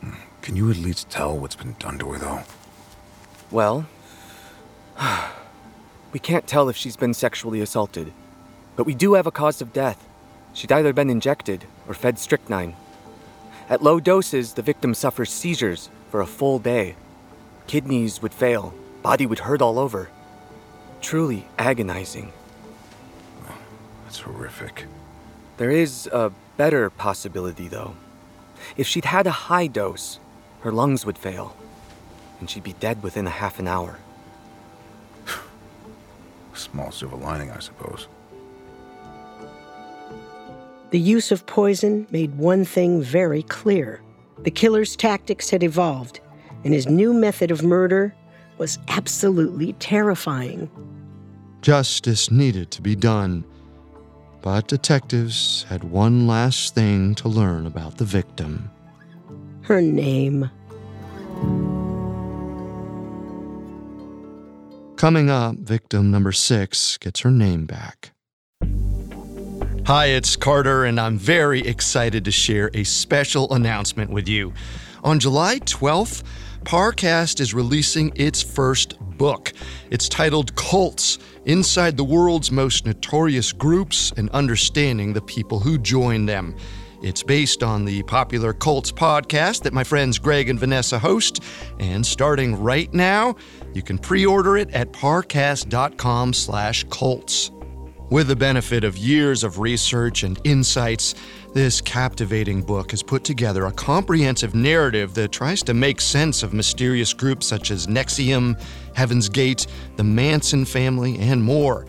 Hmm. 0.02 0.16
Can 0.42 0.56
you 0.56 0.70
at 0.70 0.78
least 0.78 1.10
tell 1.10 1.38
what's 1.38 1.56
been 1.56 1.75
done 1.80 1.98
to 2.00 2.12
her, 2.12 2.20
though? 2.20 2.42
Well, 3.52 3.86
we 6.12 6.20
can't 6.20 6.48
tell 6.48 6.68
if 6.68 6.75
she's 6.75 6.98
been 6.98 7.13
sexually 7.13 7.62
assaulted, 7.62 8.12
but 8.75 8.86
we 8.86 8.94
do 8.94 9.13
have 9.13 9.28
a 9.28 9.32
cause 9.32 9.62
of 9.62 9.72
death. 9.72 10.06
She'd 10.54 10.72
either 10.72 10.94
been 10.94 11.10
injected 11.10 11.66
or 11.88 11.94
fed 11.94 12.20
strychnine. 12.20 12.75
At 13.70 13.82
low 13.82 14.00
doses, 14.00 14.54
the 14.54 14.62
victim 14.62 14.94
suffers 14.94 15.32
seizures 15.32 15.90
for 16.12 16.20
a 16.20 16.28
full 16.28 16.60
day. 16.60 16.96
Kidneys 17.66 18.22
would 18.22 18.34
fail, 18.34 18.74
body 19.02 19.25
would 19.25 19.40
hurt 19.40 19.62
all 19.62 19.80
over. 19.80 20.10
Truly 21.03 21.45
agonizing. 21.60 22.31
That's 24.05 24.19
horrific. 24.19 24.86
There 25.57 25.69
is 25.69 26.07
a 26.07 26.31
better 26.55 26.89
possibility, 26.89 27.67
though. 27.67 27.95
If 28.77 28.88
she'd 28.88 29.05
had 29.05 29.27
a 29.27 29.31
high 29.31 29.67
dose, 29.67 30.19
her 30.62 30.72
lungs 30.72 31.05
would 31.05 31.17
fail, 31.17 31.57
and 32.39 32.50
she'd 32.50 32.63
be 32.63 32.74
dead 32.74 33.03
within 33.03 33.27
a 33.27 33.29
half 33.29 33.60
an 33.60 33.67
hour. 33.67 34.00
Small 36.53 36.89
silver 36.91 37.17
lining, 37.17 37.51
I 37.51 37.60
suppose. 37.60 38.07
The 40.91 41.00
use 41.00 41.31
of 41.33 41.45
poison 41.45 42.07
made 42.12 42.38
one 42.38 42.63
thing 42.63 43.01
very 43.01 43.43
clear 43.43 44.01
the 44.39 44.51
killer's 44.51 44.95
tactics 44.95 45.50
had 45.50 45.63
evolved, 45.63 46.22
and 46.63 46.74
his 46.74 46.88
new 46.88 47.13
method 47.13 47.51
of 47.51 47.62
murder 47.62 48.15
was 48.57 48.79
absolutely 48.88 49.74
terrifying. 49.74 50.69
Justice 51.62 52.31
needed 52.31 52.72
to 52.72 52.81
be 52.81 52.95
done 52.95 53.45
but 54.43 54.67
detectives 54.67 55.65
had 55.69 55.86
one 55.86 56.27
last 56.27 56.75
thing 56.75 57.15
to 57.15 57.29
learn 57.29 57.65
about 57.65 57.98
the 57.98 58.05
victim 58.05 58.69
her 59.62 59.81
name. 59.81 60.51
Coming 64.98 65.29
up, 65.29 65.55
victim 65.55 66.12
number 66.12 66.33
six 66.33 66.98
gets 66.98 67.22
her 67.22 67.31
name 67.31 67.65
back. 67.65 68.12
Hi, 69.86 70.07
it's 70.07 70.36
Carter, 70.36 70.83
and 70.83 71.00
I'm 71.00 71.17
very 71.17 71.62
excited 71.62 72.25
to 72.25 72.31
share 72.31 72.69
a 72.74 72.83
special 72.83 73.53
announcement 73.53 74.12
with 74.12 74.27
you. 74.27 74.51
On 75.05 75.17
July 75.17 75.60
12th, 75.60 76.24
Parcast 76.63 77.39
is 77.39 77.53
releasing 77.53 78.12
its 78.15 78.41
first 78.41 79.00
book. 79.17 79.53
It's 79.91 80.10
titled 80.10 80.55
Cults 80.55 81.20
Inside 81.46 81.98
the 81.98 82.03
World's 82.03 82.51
Most 82.51 82.86
Notorious 82.86 83.51
Groups 83.51 84.13
and 84.15 84.29
Understanding 84.29 85.13
the 85.13 85.22
People 85.22 85.60
Who 85.60 85.77
Join 85.77 86.25
Them. 86.25 86.55
It's 87.01 87.22
based 87.22 87.63
on 87.63 87.84
the 87.84 88.01
popular 88.03 88.53
Cults 88.53 88.93
podcast 88.93 89.63
that 89.63 89.74
my 89.74 89.84
friends 89.84 90.17
Greg 90.17 90.50
and 90.50 90.58
Vanessa 90.58 90.98
host, 90.98 91.43
and 91.79 92.05
starting 92.05 92.62
right 92.62 92.93
now, 92.93 93.36
you 93.74 93.82
can 93.82 93.98
pre-order 93.98 94.55
it 94.55 94.70
at 94.72 94.93
parcast.com/cults. 94.93 97.51
With 98.10 98.27
the 98.27 98.36
benefit 98.36 98.84
of 98.84 98.98
years 98.98 99.43
of 99.43 99.60
research 99.60 100.24
and 100.24 100.39
insights, 100.43 101.15
this 101.53 101.81
captivating 101.81 102.63
book 102.63 102.91
has 102.91 103.03
put 103.03 103.24
together 103.24 103.65
a 103.65 103.72
comprehensive 103.72 104.55
narrative 104.55 105.13
that 105.13 105.31
tries 105.31 105.62
to 105.63 105.74
make 105.74 106.01
sense 106.01 106.41
of 106.41 106.51
mysterious 106.53 107.13
groups 107.13 107.45
such 107.45 107.69
as 107.69 107.86
NXIVM, 107.86 108.60
Heaven's 108.95 109.29
Gate, 109.29 109.67
the 109.95 110.03
Manson 110.03 110.65
family, 110.65 111.19
and 111.19 111.43
more, 111.43 111.86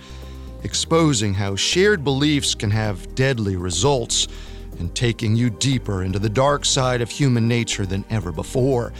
exposing 0.63 1.33
how 1.33 1.57
shared 1.57 2.05
beliefs 2.05 2.55
can 2.55 2.71
have 2.71 3.15
deadly 3.15 3.57
results 3.57 4.29
and 4.79 4.95
taking 4.95 5.35
you 5.35 5.49
deeper 5.49 6.03
into 6.03 6.19
the 6.19 6.29
dark 6.29 6.65
side 6.65 7.01
of 7.01 7.11
human 7.11 7.49
nature 7.49 7.87
than 7.87 8.05
ever 8.11 8.33
before. 8.33 8.93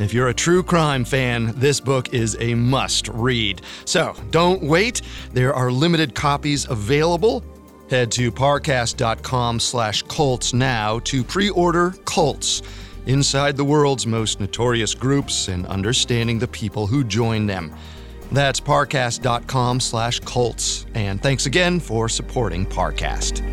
If 0.00 0.14
you're 0.14 0.28
a 0.28 0.34
true 0.34 0.62
crime 0.62 1.04
fan, 1.04 1.52
this 1.56 1.78
book 1.78 2.14
is 2.14 2.36
a 2.40 2.54
must 2.54 3.08
read. 3.08 3.60
So 3.84 4.16
don't 4.30 4.62
wait. 4.62 5.02
There 5.34 5.54
are 5.54 5.70
limited 5.70 6.14
copies 6.14 6.68
available. 6.68 7.44
Head 7.90 8.12
to 8.12 8.30
parcast.com 8.30 9.58
slash 9.58 10.02
cults 10.02 10.54
now 10.54 11.00
to 11.00 11.24
pre-order 11.24 11.90
Cults 12.04 12.62
inside 13.06 13.56
the 13.56 13.64
world's 13.64 14.06
most 14.06 14.38
notorious 14.38 14.94
groups 14.94 15.48
and 15.48 15.66
understanding 15.66 16.38
the 16.38 16.46
people 16.46 16.86
who 16.86 17.02
join 17.02 17.46
them. 17.46 17.74
That's 18.30 18.60
parcast.com 18.60 19.80
slash 19.80 20.20
cults. 20.20 20.86
And 20.94 21.20
thanks 21.20 21.46
again 21.46 21.80
for 21.80 22.08
supporting 22.08 22.64
Parcast. 22.64 23.44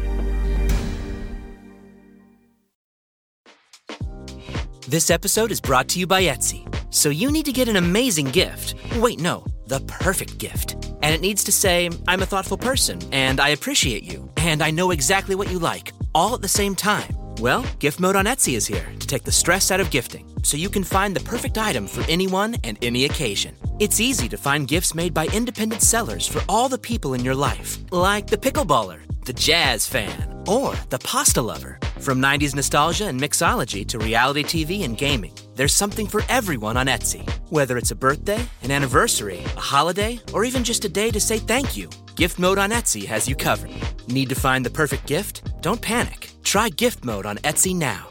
This 4.88 5.10
episode 5.10 5.52
is 5.52 5.60
brought 5.60 5.90
to 5.90 6.00
you 6.00 6.08
by 6.08 6.24
Etsy. 6.24 6.64
So 6.94 7.10
you 7.10 7.32
need 7.32 7.46
to 7.46 7.52
get 7.52 7.68
an 7.68 7.76
amazing 7.76 8.28
gift. 8.28 8.76
Wait, 8.98 9.20
no, 9.20 9.46
the 9.68 9.80
perfect 9.82 10.38
gift. 10.38 10.74
And 11.02 11.14
it 11.14 11.22
needs 11.22 11.44
to 11.44 11.52
say, 11.52 11.90
I'm 12.08 12.22
a 12.22 12.26
thoughtful 12.26 12.58
person, 12.58 13.00
and 13.12 13.40
I 13.40 13.50
appreciate 13.50 14.04
you, 14.04 14.30
and 14.38 14.62
I 14.62 14.72
know 14.72 14.92
exactly 14.92 15.36
what 15.36 15.52
you 15.52 15.60
like, 15.60 15.94
all 16.16 16.34
at 16.34 16.42
the 16.42 16.48
same 16.48 16.76
time. 16.76 17.16
Well, 17.40 17.64
Gift 17.80 18.00
Mode 18.00 18.16
on 18.16 18.26
Etsy 18.26 18.56
is 18.56 18.66
here 18.66 18.88
to 19.00 19.08
take 19.08 19.24
the 19.24 19.32
stress 19.32 19.70
out 19.70 19.80
of 19.80 19.92
gifting 19.92 20.28
so 20.42 20.58
you 20.58 20.70
can 20.70 20.84
find 20.84 21.16
the 21.16 21.20
perfect 21.20 21.58
item 21.58 21.88
for 21.88 22.02
anyone 22.10 22.56
and 22.64 22.78
any 22.82 23.06
occasion. 23.06 23.56
It's 23.80 24.00
easy 24.00 24.28
to 24.30 24.38
find 24.38 24.68
gifts 24.68 24.96
made 24.96 25.14
by 25.14 25.28
independent 25.28 25.84
sellers 25.84 26.28
for 26.28 26.42
all 26.50 26.68
the 26.68 26.78
people 26.80 27.14
in 27.14 27.24
your 27.24 27.36
life, 27.36 27.78
like 27.92 28.28
the 28.28 28.38
pickleballer, 28.38 29.00
the 29.26 29.34
jazz 29.34 29.86
fan, 29.86 30.44
or 30.48 30.74
the 30.90 31.00
pasta 31.00 31.42
lover. 31.42 31.78
From 32.00 32.20
90s 32.22 32.56
nostalgia 32.56 33.06
and 33.06 33.20
mixology 33.20 33.86
to 33.88 34.00
reality 34.00 34.44
TV 34.44 34.84
and 34.84 34.98
gaming, 34.98 35.34
there's 35.58 35.74
something 35.74 36.08
for 36.08 36.22
everyone 36.30 36.78
on 36.78 36.86
Etsy. 36.88 37.28
Whether 37.50 37.78
it's 37.78 37.92
a 37.92 37.96
birthday, 37.96 38.48
an 38.64 38.72
anniversary, 38.72 39.40
a 39.58 39.60
holiday, 39.60 40.20
or 40.34 40.46
even 40.46 40.64
just 40.64 40.86
a 40.86 40.90
day 40.90 41.12
to 41.12 41.20
say 41.20 41.40
thank 41.40 41.76
you. 41.76 41.90
Gift 42.16 42.40
Mode 42.40 42.58
on 42.58 42.70
Etsy 42.70 43.06
has 43.06 43.28
you 43.28 43.36
covered. 43.36 43.72
Need 44.08 44.30
to 44.30 44.36
find 44.36 44.66
the 44.66 44.70
perfect 44.70 45.06
gift? 45.08 45.42
Don't 45.62 45.82
panic. 45.82 46.30
Try 46.44 46.70
Gift 46.70 47.04
Mode 47.04 47.26
on 47.26 47.38
Etsy 47.40 47.76
now. 47.76 48.08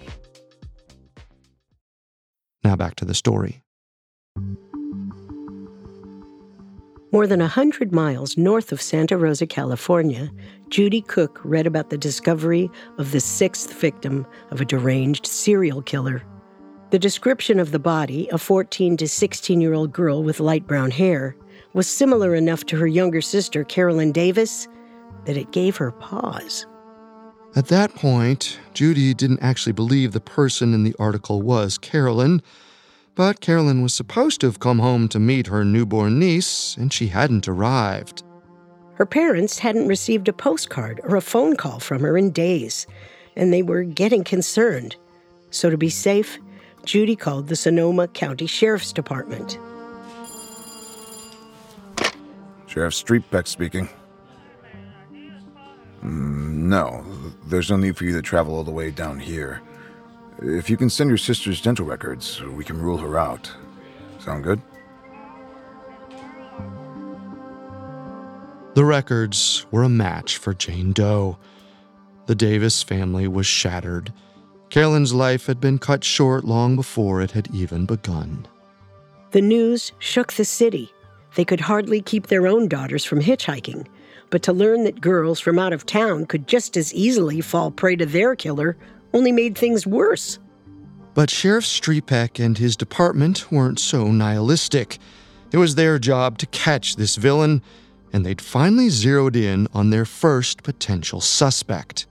Now 2.63 2.77
back 2.77 2.97
to 2.97 3.05
the 3.05 3.15
story. 3.15 3.63
More 7.13 7.27
than 7.29 7.41
a 7.41 7.49
hundred 7.49 7.93
miles 7.93 8.37
north 8.37 8.73
of 8.73 8.83
Santa 8.83 9.17
Rosa, 9.17 9.47
California, 9.47 10.31
Judy 10.69 11.01
Cook 11.01 11.41
read 11.45 11.67
about 11.67 11.91
the 11.91 11.97
discovery 11.97 12.69
of 12.99 13.13
the 13.13 13.21
sixth 13.21 13.73
victim 13.73 14.27
of 14.51 14.61
a 14.61 14.65
deranged 14.65 15.27
serial 15.27 15.81
killer. 15.81 16.23
The 16.91 16.99
description 17.01 17.59
of 17.59 17.73
the 17.73 17.81
body, 17.81 18.29
a 18.31 18.39
14 18.39 18.97
to 18.99 19.09
16 19.09 19.61
year 19.61 19.75
old 19.75 19.93
girl 19.93 20.23
with 20.23 20.39
light 20.39 20.67
brown 20.69 20.93
hair, 20.93 21.37
was 21.73 21.89
similar 21.89 22.35
enough 22.35 22.65
to 22.67 22.77
her 22.77 22.87
younger 22.87 23.21
sister, 23.21 23.65
Carolyn 23.65 24.13
Davis, 24.13 24.69
that 25.25 25.37
it 25.37 25.51
gave 25.51 25.77
her 25.77 25.91
pause. 25.91 26.65
At 27.57 27.67
that 27.69 27.95
point, 27.95 28.61
Judy 28.73 29.15
didn't 29.15 29.43
actually 29.43 29.73
believe 29.73 30.13
the 30.13 30.21
person 30.21 30.75
in 30.75 30.85
the 30.85 30.95
article 30.99 31.43
was 31.43 31.77
Carolyn, 31.77 32.41
but 33.17 33.41
Carolyn 33.41 33.83
was 33.83 33.95
supposed 33.95 34.41
to 34.43 34.47
have 34.47 34.61
come 34.61 34.79
home 34.79 35.09
to 35.09 35.19
meet 35.19 35.49
her 35.49 35.65
newborn 35.65 36.21
niece, 36.21 36.77
and 36.77 36.93
she 36.93 37.09
hadn't 37.09 37.49
arrived. 37.49 38.23
Her 38.95 39.07
parents 39.07 39.59
hadn't 39.59 39.89
received 39.89 40.29
a 40.29 40.33
postcard 40.33 41.01
or 41.03 41.17
a 41.17 41.21
phone 41.21 41.57
call 41.57 41.81
from 41.81 42.03
her 42.03 42.17
in 42.17 42.31
days, 42.31 42.87
and 43.35 43.53
they 43.53 43.63
were 43.63 43.83
getting 43.83 44.23
concerned. 44.23 44.97
So, 45.51 45.71
to 45.71 45.79
be 45.79 45.91
safe, 45.91 46.39
Judy 46.87 47.17
called 47.17 47.49
the 47.49 47.57
Sonoma 47.57 48.07
County 48.09 48.47
Sheriff's 48.47 48.93
Department. 48.93 49.59
Sheriff 52.69 52.95
Striepeke 52.95 53.49
speaking. 53.49 53.89
Mm, 56.03 56.69
no, 56.69 57.05
there's 57.47 57.71
no 57.71 57.77
need 57.77 57.97
for 57.97 58.05
you 58.05 58.13
to 58.13 58.23
travel 58.23 58.55
all 58.55 58.63
the 58.63 58.71
way 58.71 58.93
down 58.93 59.19
here. 59.19 59.61
If 60.41 60.71
you 60.71 60.77
can 60.77 60.89
send 60.89 61.11
your 61.11 61.19
sister's 61.19 61.61
dental 61.61 61.85
records, 61.85 62.41
we 62.43 62.63
can 62.63 62.81
rule 62.81 62.99
her 62.99 63.19
out. 63.19 63.51
Sound 64.21 64.45
good? 64.45 64.63
The 68.75 68.85
records 68.85 69.67
were 69.73 69.83
a 69.83 69.89
match 69.89 70.37
for 70.37 70.55
Jane 70.55 70.93
Doe. 70.93 71.39
The 72.27 72.35
Davis 72.35 72.83
family 72.83 73.27
was 73.27 73.47
shattered. 73.47 74.13
Carolyn's 74.71 75.15
life 75.15 75.47
had 75.47 75.61
been 75.61 75.79
cut 75.79 76.05
short 76.05 76.45
long 76.45 76.77
before 76.77 77.21
it 77.21 77.31
had 77.31 77.49
even 77.55 77.87
begun. 77.87 78.47
The 79.31 79.41
news 79.43 79.93
shook 79.99 80.33
the 80.33 80.45
city. 80.45 80.93
They 81.35 81.45
could 81.45 81.61
hardly 81.61 82.01
keep 82.01 82.27
their 82.27 82.47
own 82.47 82.69
daughters 82.69 83.05
from 83.05 83.21
hitchhiking, 83.21 83.87
but 84.31 84.43
to 84.43 84.53
learn 84.53 84.85
that 84.85 85.01
girls 85.01 85.39
from 85.39 85.59
out 85.59 85.73
of 85.73 85.87
town 85.87 86.27
could 86.27 86.49
just 86.49 86.77
as 86.77 86.93
easily 86.95 87.41
fall 87.41 87.71
prey 87.71 87.97
to 87.97 88.07
their 88.07 88.35
killer 88.35 88.77
only 89.13 89.33
made 89.33 89.57
things 89.57 89.87
worse. 89.87 90.39
But 91.15 91.31
Sheriff 91.31 91.65
Striepeke 91.65 92.45
and 92.45 92.59
his 92.59 92.77
department 92.77 93.51
weren't 93.51 93.79
so 93.79 94.11
nihilistic. 94.11 94.99
It 95.53 95.59
was 95.59 95.75
their 95.75 95.99
job 95.99 96.39
to 96.39 96.47
catch 96.47 96.97
this 96.97 97.17
villain, 97.17 97.63
and 98.13 98.27
they'd 98.27 98.41
finally 98.41 98.89
zeroed 98.89 99.37
in 99.37 99.69
on 99.73 99.91
their 99.91 100.05
first 100.05 100.63
potential 100.63 101.21
suspect. 101.21 102.07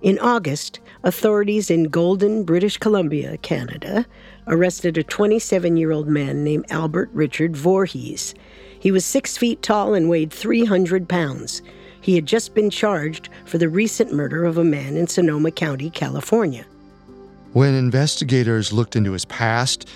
In 0.00 0.18
August, 0.18 0.80
authorities 1.04 1.70
in 1.70 1.84
Golden, 1.84 2.44
British 2.44 2.76
Columbia, 2.78 3.36
Canada, 3.38 4.06
arrested 4.46 4.96
a 4.98 5.02
27 5.02 5.76
year 5.76 5.92
old 5.92 6.08
man 6.08 6.44
named 6.44 6.66
Albert 6.70 7.10
Richard 7.12 7.56
Voorhees. 7.56 8.34
He 8.78 8.90
was 8.90 9.04
six 9.04 9.36
feet 9.36 9.62
tall 9.62 9.94
and 9.94 10.08
weighed 10.08 10.32
300 10.32 11.08
pounds. 11.08 11.62
He 12.00 12.16
had 12.16 12.26
just 12.26 12.54
been 12.54 12.68
charged 12.68 13.28
for 13.44 13.58
the 13.58 13.68
recent 13.68 14.12
murder 14.12 14.44
of 14.44 14.58
a 14.58 14.64
man 14.64 14.96
in 14.96 15.06
Sonoma 15.06 15.52
County, 15.52 15.88
California. 15.90 16.66
When 17.52 17.74
investigators 17.74 18.72
looked 18.72 18.96
into 18.96 19.12
his 19.12 19.24
past, 19.26 19.88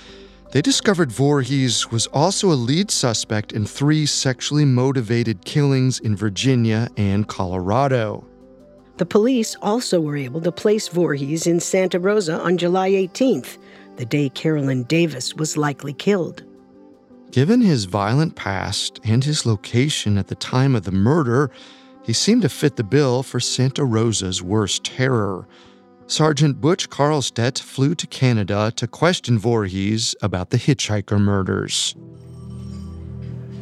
they 0.53 0.63
discovered 0.63 1.11
Voorhees 1.11 1.91
was 1.91 2.07
also 2.09 2.53
a 2.53 2.55
lead 2.55 2.91
suspect 2.91 3.53
in 3.53 3.67
three 3.67 4.07
sexually 4.07 4.65
motivated 4.65 5.45
killings 5.45 5.99
in 5.99 6.15
Virginia 6.15 6.89
and 6.97 7.27
Colorado. 7.27 8.25
The 8.97 9.07
police 9.07 9.57
also 9.61 10.01
were 10.01 10.17
able 10.17 10.41
to 10.41 10.53
place 10.53 10.89
Voorhees 10.89 11.47
in 11.47 11.61
Santa 11.61 12.01
Rosa 12.01 12.41
on 12.41 12.57
July 12.57 12.91
18th, 12.91 13.59
the 13.97 14.07
day 14.07 14.31
Carolyn 14.31 14.85
Davis 14.85 15.35
was 15.35 15.57
likely 15.57 15.93
killed. 15.93 16.43
Given 17.31 17.61
his 17.61 17.85
violent 17.85 18.37
past 18.37 18.99
and 19.05 19.23
his 19.23 19.45
location 19.45 20.17
at 20.17 20.29
the 20.29 20.35
time 20.35 20.75
of 20.75 20.85
the 20.85 20.93
murder, 20.93 21.51
he 22.05 22.15
seemed 22.15 22.43
to 22.43 22.49
fit 22.49 22.77
the 22.77 22.85
bill 22.85 23.23
for 23.23 23.39
Santa 23.41 23.85
Rosa's 23.85 24.43
worst 24.43 24.85
terror. 24.85 25.47
Sergeant 26.07 26.61
Butch 26.61 26.89
Carlstedt 26.89 27.61
flew 27.61 27.95
to 27.97 28.07
Canada 28.07 28.73
to 28.77 28.87
question 28.87 29.39
Voorhees 29.39 30.15
about 30.23 30.51
the 30.51 30.57
hitchhiker 30.57 31.21
murders. 31.21 31.95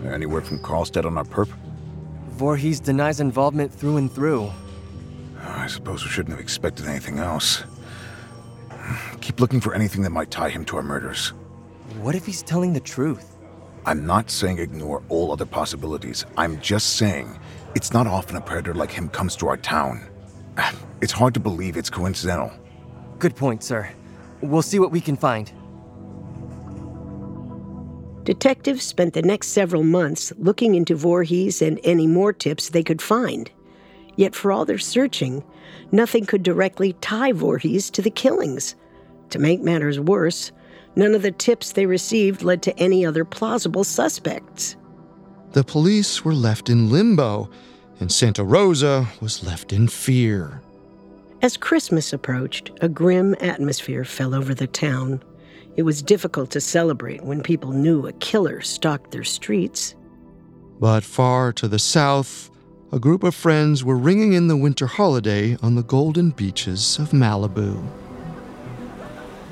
Any 0.04 0.26
word 0.26 0.46
from 0.46 0.58
Carlstedt 0.58 1.06
on 1.06 1.18
our 1.18 1.24
perp? 1.24 1.48
Voorhees 2.32 2.78
denies 2.78 3.18
involvement 3.18 3.72
through 3.72 3.96
and 3.96 4.12
through. 4.12 4.52
Oh, 5.44 5.50
I 5.50 5.66
suppose 5.66 6.02
we 6.02 6.10
shouldn't 6.10 6.32
have 6.32 6.40
expected 6.40 6.86
anything 6.86 7.18
else. 7.18 7.64
Keep 9.20 9.40
looking 9.40 9.60
for 9.60 9.74
anything 9.74 10.02
that 10.02 10.10
might 10.10 10.30
tie 10.30 10.48
him 10.48 10.64
to 10.66 10.76
our 10.76 10.82
murders. 10.82 11.32
What 12.00 12.14
if 12.14 12.26
he's 12.26 12.42
telling 12.42 12.72
the 12.72 12.80
truth? 12.80 13.36
I'm 13.86 14.06
not 14.06 14.30
saying 14.30 14.58
ignore 14.58 15.02
all 15.08 15.30
other 15.32 15.44
possibilities. 15.44 16.24
I'm 16.36 16.60
just 16.60 16.96
saying 16.96 17.38
it's 17.74 17.92
not 17.92 18.06
often 18.06 18.36
a 18.36 18.40
predator 18.40 18.74
like 18.74 18.90
him 18.90 19.08
comes 19.08 19.36
to 19.36 19.48
our 19.48 19.56
town. 19.56 20.02
It's 21.00 21.12
hard 21.12 21.34
to 21.34 21.40
believe 21.40 21.76
it's 21.76 21.90
coincidental. 21.90 22.50
Good 23.18 23.36
point, 23.36 23.62
sir. 23.62 23.90
We'll 24.40 24.62
see 24.62 24.78
what 24.78 24.90
we 24.90 25.02
can 25.02 25.18
find. 25.18 25.52
Detectives 28.22 28.84
spent 28.84 29.12
the 29.12 29.20
next 29.20 29.48
several 29.48 29.82
months 29.82 30.32
looking 30.38 30.74
into 30.74 30.94
Voorhees 30.94 31.60
and 31.60 31.78
any 31.84 32.06
more 32.06 32.32
tips 32.32 32.70
they 32.70 32.82
could 32.82 33.02
find. 33.02 33.50
Yet, 34.16 34.34
for 34.34 34.52
all 34.52 34.64
their 34.64 34.78
searching, 34.78 35.44
nothing 35.92 36.26
could 36.26 36.42
directly 36.42 36.92
tie 36.94 37.32
Voorhees 37.32 37.90
to 37.90 38.02
the 38.02 38.10
killings. 38.10 38.74
To 39.30 39.38
make 39.38 39.62
matters 39.62 39.98
worse, 39.98 40.52
none 40.96 41.14
of 41.14 41.22
the 41.22 41.32
tips 41.32 41.72
they 41.72 41.86
received 41.86 42.42
led 42.42 42.62
to 42.62 42.78
any 42.78 43.04
other 43.04 43.24
plausible 43.24 43.84
suspects. 43.84 44.76
The 45.52 45.64
police 45.64 46.24
were 46.24 46.34
left 46.34 46.68
in 46.68 46.90
limbo, 46.90 47.48
and 48.00 48.10
Santa 48.10 48.44
Rosa 48.44 49.08
was 49.20 49.44
left 49.44 49.72
in 49.72 49.88
fear. 49.88 50.62
As 51.42 51.56
Christmas 51.56 52.12
approached, 52.12 52.70
a 52.80 52.88
grim 52.88 53.36
atmosphere 53.40 54.04
fell 54.04 54.34
over 54.34 54.54
the 54.54 54.66
town. 54.66 55.22
It 55.76 55.82
was 55.82 56.02
difficult 56.02 56.50
to 56.52 56.60
celebrate 56.60 57.22
when 57.22 57.42
people 57.42 57.72
knew 57.72 58.06
a 58.06 58.12
killer 58.14 58.60
stalked 58.60 59.10
their 59.10 59.24
streets. 59.24 59.94
But 60.80 61.04
far 61.04 61.52
to 61.54 61.68
the 61.68 61.78
south, 61.78 62.50
a 62.94 63.00
group 63.00 63.24
of 63.24 63.34
friends 63.34 63.82
were 63.82 63.96
ringing 63.96 64.34
in 64.34 64.46
the 64.46 64.56
winter 64.56 64.86
holiday 64.86 65.56
on 65.60 65.74
the 65.74 65.82
golden 65.82 66.30
beaches 66.30 66.96
of 67.00 67.10
Malibu. 67.10 67.84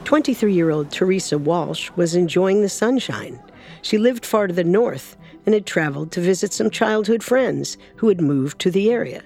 23 0.05 0.55
year 0.55 0.71
old 0.71 0.93
Teresa 0.93 1.37
Walsh 1.37 1.91
was 1.97 2.15
enjoying 2.15 2.63
the 2.63 2.69
sunshine. 2.69 3.43
She 3.83 3.99
lived 3.99 4.25
far 4.25 4.47
to 4.47 4.55
the 4.55 4.63
north 4.63 5.17
and 5.45 5.55
had 5.55 5.67
traveled 5.67 6.13
to 6.13 6.21
visit 6.21 6.53
some 6.53 6.71
childhood 6.71 7.25
friends 7.25 7.77
who 7.97 8.07
had 8.07 8.21
moved 8.21 8.61
to 8.61 8.71
the 8.71 8.93
area. 8.93 9.25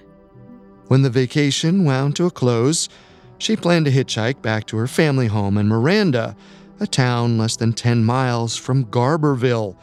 When 0.87 1.03
the 1.03 1.11
vacation 1.11 1.85
wound 1.85 2.15
to 2.15 2.25
a 2.25 2.31
close, 2.31 2.89
she 3.37 3.55
planned 3.55 3.85
to 3.85 3.91
hitchhike 3.91 4.41
back 4.41 4.65
to 4.67 4.77
her 4.77 4.87
family 4.87 5.27
home 5.27 5.59
in 5.59 5.67
Miranda, 5.67 6.35
a 6.79 6.87
town 6.87 7.37
less 7.37 7.55
than 7.55 7.71
10 7.71 8.03
miles 8.03 8.57
from 8.57 8.85
Garberville, 8.85 9.75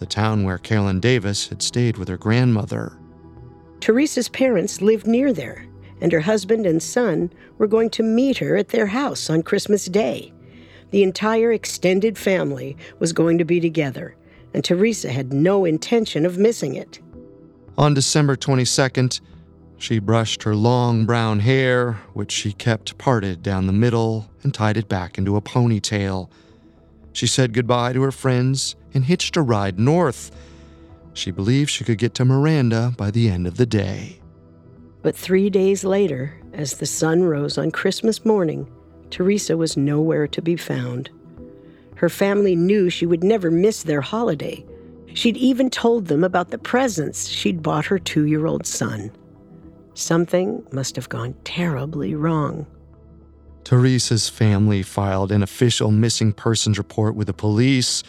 the 0.00 0.06
town 0.06 0.42
where 0.42 0.58
Carolyn 0.58 0.98
Davis 0.98 1.50
had 1.50 1.62
stayed 1.62 1.98
with 1.98 2.08
her 2.08 2.18
grandmother. 2.18 2.95
Teresa's 3.86 4.28
parents 4.28 4.82
lived 4.82 5.06
near 5.06 5.32
there, 5.32 5.64
and 6.00 6.10
her 6.10 6.18
husband 6.18 6.66
and 6.66 6.82
son 6.82 7.32
were 7.56 7.68
going 7.68 7.88
to 7.90 8.02
meet 8.02 8.38
her 8.38 8.56
at 8.56 8.70
their 8.70 8.88
house 8.88 9.30
on 9.30 9.44
Christmas 9.44 9.84
Day. 9.84 10.32
The 10.90 11.04
entire 11.04 11.52
extended 11.52 12.18
family 12.18 12.76
was 12.98 13.12
going 13.12 13.38
to 13.38 13.44
be 13.44 13.60
together, 13.60 14.16
and 14.52 14.64
Teresa 14.64 15.12
had 15.12 15.32
no 15.32 15.64
intention 15.64 16.26
of 16.26 16.36
missing 16.36 16.74
it. 16.74 16.98
On 17.78 17.94
December 17.94 18.34
22nd, 18.34 19.20
she 19.78 20.00
brushed 20.00 20.42
her 20.42 20.56
long 20.56 21.06
brown 21.06 21.38
hair, 21.38 21.92
which 22.12 22.32
she 22.32 22.54
kept 22.54 22.98
parted 22.98 23.40
down 23.40 23.68
the 23.68 23.72
middle, 23.72 24.28
and 24.42 24.52
tied 24.52 24.76
it 24.76 24.88
back 24.88 25.16
into 25.16 25.36
a 25.36 25.40
ponytail. 25.40 26.28
She 27.12 27.28
said 27.28 27.54
goodbye 27.54 27.92
to 27.92 28.02
her 28.02 28.10
friends 28.10 28.74
and 28.94 29.04
hitched 29.04 29.36
a 29.36 29.42
ride 29.42 29.78
north. 29.78 30.32
She 31.16 31.30
believed 31.30 31.70
she 31.70 31.82
could 31.82 31.96
get 31.96 32.12
to 32.14 32.26
Miranda 32.26 32.92
by 32.96 33.10
the 33.10 33.30
end 33.30 33.46
of 33.46 33.56
the 33.56 33.64
day. 33.64 34.20
But 35.02 35.16
three 35.16 35.48
days 35.48 35.82
later, 35.82 36.38
as 36.52 36.74
the 36.74 36.84
sun 36.84 37.22
rose 37.22 37.56
on 37.56 37.70
Christmas 37.70 38.24
morning, 38.26 38.70
Teresa 39.10 39.56
was 39.56 39.78
nowhere 39.78 40.26
to 40.28 40.42
be 40.42 40.56
found. 40.56 41.08
Her 41.94 42.10
family 42.10 42.54
knew 42.54 42.90
she 42.90 43.06
would 43.06 43.24
never 43.24 43.50
miss 43.50 43.82
their 43.82 44.02
holiday. 44.02 44.62
She'd 45.14 45.38
even 45.38 45.70
told 45.70 46.06
them 46.06 46.22
about 46.22 46.50
the 46.50 46.58
presents 46.58 47.28
she'd 47.28 47.62
bought 47.62 47.86
her 47.86 47.98
two 47.98 48.26
year 48.26 48.46
old 48.46 48.66
son. 48.66 49.10
Something 49.94 50.66
must 50.70 50.96
have 50.96 51.08
gone 51.08 51.34
terribly 51.44 52.14
wrong. 52.14 52.66
Teresa's 53.64 54.28
family 54.28 54.82
filed 54.82 55.32
an 55.32 55.42
official 55.42 55.90
missing 55.90 56.34
persons 56.34 56.76
report 56.76 57.14
with 57.14 57.28
the 57.28 57.32
police. 57.32 58.02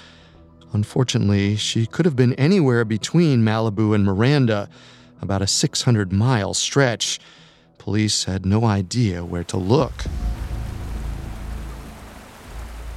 Unfortunately, 0.73 1.55
she 1.55 1.85
could 1.85 2.05
have 2.05 2.15
been 2.15 2.33
anywhere 2.33 2.83
between 2.85 3.43
Malibu 3.43 3.95
and 3.95 4.03
Miranda, 4.03 4.69
about 5.21 5.41
a 5.41 5.47
600 5.47 6.11
mile 6.11 6.53
stretch. 6.53 7.19
Police 7.77 8.25
had 8.25 8.45
no 8.45 8.65
idea 8.65 9.23
where 9.23 9.43
to 9.45 9.57
look. 9.57 9.93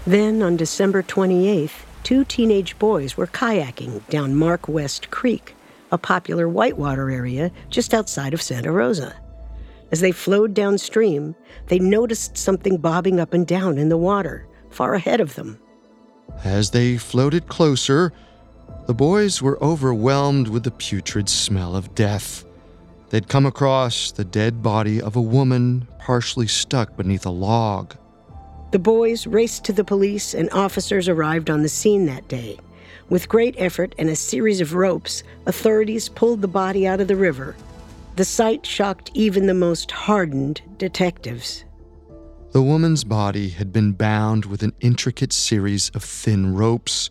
Then, 0.07 0.43
on 0.43 0.57
December 0.57 1.03
28th, 1.03 1.85
two 2.03 2.25
teenage 2.25 2.79
boys 2.79 3.17
were 3.17 3.27
kayaking 3.27 4.07
down 4.09 4.35
Mark 4.35 4.69
West 4.69 5.11
Creek, 5.11 5.55
a 5.93 5.99
popular 5.99 6.49
whitewater 6.49 7.11
area 7.11 7.53
just 7.69 7.95
outside 7.95 8.35
of 8.35 8.43
Santa 8.43 8.73
Rosa. 8.73 9.15
As 9.93 10.01
they 10.01 10.13
flowed 10.13 10.55
downstream, 10.55 11.35
they 11.67 11.79
noticed 11.79 12.37
something 12.37 12.77
bobbing 12.77 13.21
up 13.21 13.35
and 13.35 13.47
down 13.47 13.77
in 13.77 13.89
the 13.89 13.97
water, 13.97 14.47
far 14.71 14.95
ahead 14.95 15.21
of 15.21 15.35
them. 15.35 15.59
As 16.45 16.71
they 16.71 16.97
floated 16.97 17.49
closer, 17.49 18.13
the 18.87 18.95
boys 18.95 19.41
were 19.41 19.63
overwhelmed 19.63 20.49
with 20.49 20.65
the 20.65 20.71
putrid 20.71 21.29
smell 21.29 21.77
of 21.77 21.95
death. 21.95 22.45
They'd 23.11 23.29
come 23.29 23.47
across 23.47 24.13
the 24.13 24.25
dead 24.25 24.63
body 24.63 25.01
of 25.01 25.17
a 25.17 25.21
woman 25.21 25.87
partially 25.99 26.47
stuck 26.47 26.97
beneath 26.97 27.27
a 27.27 27.31
log. 27.31 27.97
The 28.71 28.79
boys 28.79 29.27
raced 29.27 29.65
to 29.65 29.73
the 29.73 29.85
police, 29.85 30.33
and 30.33 30.49
officers 30.51 31.09
arrived 31.09 31.51
on 31.51 31.63
the 31.63 31.69
scene 31.69 32.07
that 32.07 32.29
day. 32.29 32.59
With 33.09 33.29
great 33.29 33.57
effort 33.59 33.95
and 33.99 34.09
a 34.09 34.15
series 34.15 34.61
of 34.61 34.75
ropes, 34.75 35.25
authorities 35.47 36.09
pulled 36.09 36.41
the 36.41 36.49
body 36.49 36.87
out 36.87 37.01
of 37.01 37.09
the 37.09 37.17
river. 37.17 37.57
The 38.15 38.25
sight 38.25 38.65
shocked 38.65 39.11
even 39.15 39.47
the 39.47 39.55
most 39.55 39.91
hardened 39.91 40.63
detectives. 40.79 41.65
The 42.53 42.63
woman's 42.63 43.05
body 43.05 43.51
had 43.51 43.73
been 43.73 43.93
bound 43.93 44.45
with 44.45 44.65
an 44.65 44.73
intricate 44.81 45.33
series 45.33 45.89
of 45.91 46.03
thin 46.03 46.57
ropes. 46.57 47.09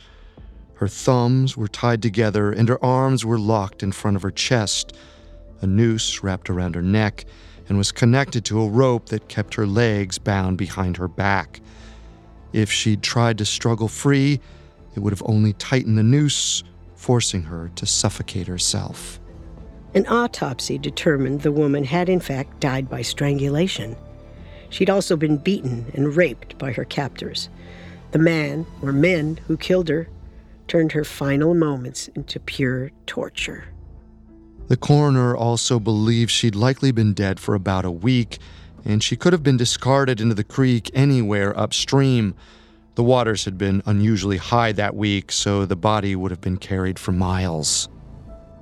Her 0.73 0.87
thumbs 0.89 1.55
were 1.55 1.69
tied 1.69 2.01
together 2.01 2.51
and 2.51 2.67
her 2.67 2.83
arms 2.83 3.25
were 3.25 3.39
locked 3.39 3.81
in 3.81 3.93
front 3.93 4.17
of 4.17 4.21
her 4.23 4.31
chest. 4.31 4.97
A 5.61 5.67
noose 5.67 6.23
wrapped 6.23 6.49
around 6.49 6.75
her 6.75 6.81
neck 6.81 7.23
and 7.69 7.77
was 7.77 7.93
connected 7.93 8.43
to 8.45 8.61
a 8.61 8.67
rope 8.67 9.07
that 9.09 9.29
kept 9.29 9.53
her 9.53 9.65
legs 9.65 10.17
bound 10.17 10.57
behind 10.57 10.97
her 10.97 11.07
back. 11.07 11.61
If 12.51 12.69
she'd 12.69 13.01
tried 13.01 13.37
to 13.37 13.45
struggle 13.45 13.87
free, 13.87 14.41
it 14.95 14.99
would 14.99 15.13
have 15.13 15.23
only 15.25 15.53
tightened 15.53 15.97
the 15.97 16.03
noose, 16.03 16.65
forcing 16.95 17.43
her 17.43 17.71
to 17.75 17.85
suffocate 17.85 18.47
herself. 18.47 19.21
An 19.95 20.05
autopsy 20.07 20.77
determined 20.77 21.41
the 21.41 21.51
woman 21.53 21.85
had, 21.85 22.09
in 22.09 22.19
fact, 22.19 22.59
died 22.59 22.89
by 22.89 23.03
strangulation. 23.03 23.95
She'd 24.69 24.89
also 24.89 25.15
been 25.15 25.37
beaten 25.37 25.91
and 25.93 26.15
raped 26.15 26.57
by 26.57 26.71
her 26.71 26.85
captors. 26.85 27.49
The 28.11 28.19
man, 28.19 28.65
or 28.81 28.91
men, 28.91 29.39
who 29.47 29.57
killed 29.57 29.89
her 29.89 30.07
turned 30.67 30.91
her 30.91 31.03
final 31.03 31.53
moments 31.53 32.07
into 32.09 32.39
pure 32.39 32.91
torture. 33.05 33.65
The 34.67 34.77
coroner 34.77 35.35
also 35.35 35.79
believed 35.79 36.29
she'd 36.29 36.55
likely 36.55 36.91
been 36.91 37.13
dead 37.13 37.39
for 37.39 37.55
about 37.55 37.85
a 37.85 37.91
week, 37.91 38.37
and 38.85 39.03
she 39.03 39.15
could 39.15 39.33
have 39.33 39.41
been 39.41 39.57
discarded 39.57 40.21
into 40.21 40.35
the 40.35 40.43
creek 40.43 40.91
anywhere 40.93 41.57
upstream. 41.59 42.35
The 42.93 43.03
waters 43.03 43.45
had 43.45 43.57
been 43.57 43.81
unusually 43.87 44.37
high 44.37 44.71
that 44.73 44.95
week, 44.95 45.31
so 45.31 45.65
the 45.65 45.75
body 45.75 46.15
would 46.15 46.29
have 46.29 46.41
been 46.41 46.57
carried 46.57 46.99
for 46.99 47.11
miles. 47.11 47.89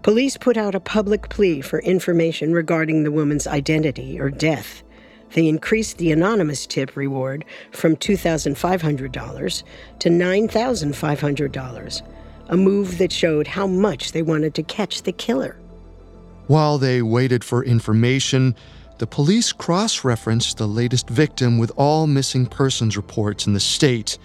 Police 0.01 0.37
put 0.37 0.55
out 0.55 0.75
a 0.75 0.79
public 0.79 1.27
plea 1.27 1.59
for 1.59 1.79
information 1.79 2.53
regarding 2.53 3.03
the 3.03 3.11
woman's 3.11 3.45
identity 3.45 4.17
or 4.17 4.29
death. 4.29 4.83
They 5.33 5.47
increased 5.47 5.97
the 5.97 6.11
anonymous 6.11 6.65
tip 6.65 6.95
reward 6.95 7.45
from 7.71 7.95
$2,500 7.95 9.63
to 9.99 10.09
$9,500, 10.09 12.01
a 12.49 12.57
move 12.57 12.97
that 12.97 13.11
showed 13.11 13.47
how 13.47 13.67
much 13.67 14.11
they 14.11 14.21
wanted 14.21 14.55
to 14.55 14.63
catch 14.63 15.03
the 15.03 15.11
killer. 15.11 15.57
While 16.47 16.77
they 16.77 17.01
waited 17.01 17.43
for 17.43 17.63
information, 17.63 18.55
the 18.99 19.07
police 19.07 19.51
cross 19.51 20.03
referenced 20.03 20.57
the 20.57 20.67
latest 20.67 21.09
victim 21.09 21.57
with 21.57 21.71
all 21.75 22.07
missing 22.07 22.45
persons 22.45 22.95
reports 22.97 23.45
in 23.45 23.53
the 23.53 23.59
state. 23.59 24.17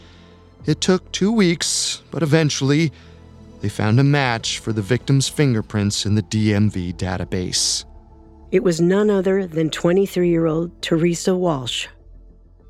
It 0.65 0.81
took 0.81 1.11
two 1.13 1.33
weeks, 1.33 2.03
but 2.11 2.23
eventually, 2.23 2.93
they 3.61 3.69
found 3.69 4.01
a 4.01 4.05
match 4.05 4.61
for 4.61 4.73
the 4.73 4.83
victim's 4.83 5.29
fingerprints 5.29 6.07
in 6.07 6.15
the 6.15 6.23
DMV 6.23 6.95
database. 6.95 7.85
It 8.53 8.63
was 8.63 8.83
none 8.83 9.09
other 9.09 9.47
than 9.47 9.71
23 9.71 10.29
year 10.29 10.45
old 10.45 10.83
Teresa 10.83 11.35
Walsh. 11.35 11.89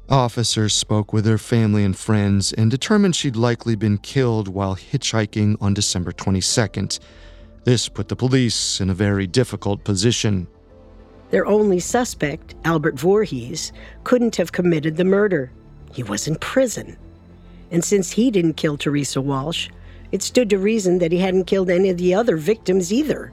Officers 0.09 0.73
spoke 0.73 1.13
with 1.13 1.27
her 1.27 1.39
family 1.39 1.83
and 1.83 1.97
friends 1.97 2.53
and 2.53 2.71
determined 2.71 3.17
she'd 3.17 3.35
likely 3.35 3.75
been 3.75 3.99
killed 3.99 4.47
while 4.47 4.77
hitchhiking 4.77 5.57
on 5.61 5.75
December 5.75 6.13
22nd. 6.13 7.01
This 7.65 7.89
put 7.89 8.09
the 8.09 8.15
police 8.15 8.81
in 8.81 8.91
a 8.91 8.95
very 8.95 9.27
difficult 9.27 9.83
position. 9.83 10.47
Their 11.31 11.47
only 11.47 11.81
suspect, 11.81 12.55
Albert 12.65 12.97
Voorhees, 12.97 13.73
couldn't 14.05 14.37
have 14.37 14.53
committed 14.53 14.97
the 14.97 15.05
murder. 15.05 15.51
He 15.93 16.05
was 16.05 16.29
in 16.29 16.37
prison. 16.37 16.97
And 17.73 17.85
since 17.85 18.13
he 18.13 18.31
didn't 18.31 18.55
kill 18.55 18.77
Teresa 18.77 19.21
Walsh, 19.21 19.69
it 20.13 20.23
stood 20.23 20.49
to 20.51 20.59
reason 20.59 20.99
that 20.99 21.11
he 21.11 21.19
hadn't 21.19 21.47
killed 21.47 21.71
any 21.71 21.91
of 21.91 21.97
the 21.97 22.15
other 22.15 22.37
victims 22.37 22.93
either. 22.93 23.33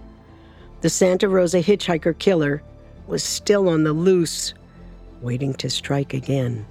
The 0.82 0.90
Santa 0.90 1.28
Rosa 1.28 1.62
hitchhiker 1.62 2.18
killer 2.18 2.64
was 3.08 3.24
still 3.24 3.68
on 3.68 3.84
the 3.84 3.94
loose, 3.94 4.54
waiting 5.22 5.54
to 5.56 5.70
strike 5.70 6.14
again. 6.14 6.66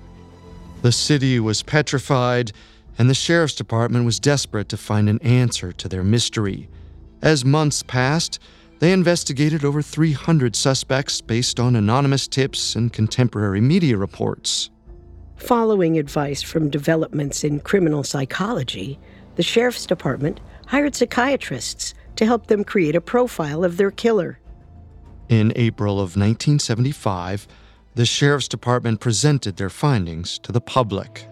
The 0.83 0.93
city 0.93 1.41
was 1.41 1.63
petrified, 1.63 2.53
and 2.99 3.11
the 3.11 3.15
sheriff's 3.15 3.55
department 3.55 4.07
was 4.07 4.19
desperate 4.19 4.69
to 4.71 4.77
find 4.77 5.09
an 5.09 5.21
answer 5.21 5.73
to 5.73 5.89
their 5.89 6.05
mystery. 6.05 6.69
As 7.21 7.45
months 7.45 7.83
passed, 7.83 8.39
they 8.79 8.93
investigated 8.93 9.65
over 9.65 9.83
300 9.83 10.55
suspects 10.55 11.21
based 11.21 11.59
on 11.59 11.77
anonymous 11.77 12.29
tips 12.29 12.77
and 12.77 12.93
contemporary 12.93 13.61
media 13.61 13.97
reports. 13.97 14.71
Following 15.37 15.99
advice 15.99 16.43
from 16.43 16.71
developments 16.71 17.45
in 17.45 17.61
criminal 17.61 18.05
psychology, 18.05 18.99
the 19.37 19.43
sheriff's 19.43 19.87
department 19.87 20.41
hired 20.67 20.95
psychiatrists 20.95 21.95
to 22.19 22.27
help 22.27 22.49
them 22.49 22.65
create 22.65 22.97
a 22.97 23.01
profile 23.01 23.65
of 23.65 23.77
their 23.77 23.93
killer. 23.93 24.41
In 25.29 25.53
April 25.55 25.95
of 25.95 26.17
1975, 26.17 27.47
the 27.95 28.05
sheriff's 28.05 28.49
department 28.49 28.99
presented 28.99 29.57
their 29.57 29.71
findings 29.71 30.37
to 30.41 30.51
the 30.51 30.61
public. 30.61 31.27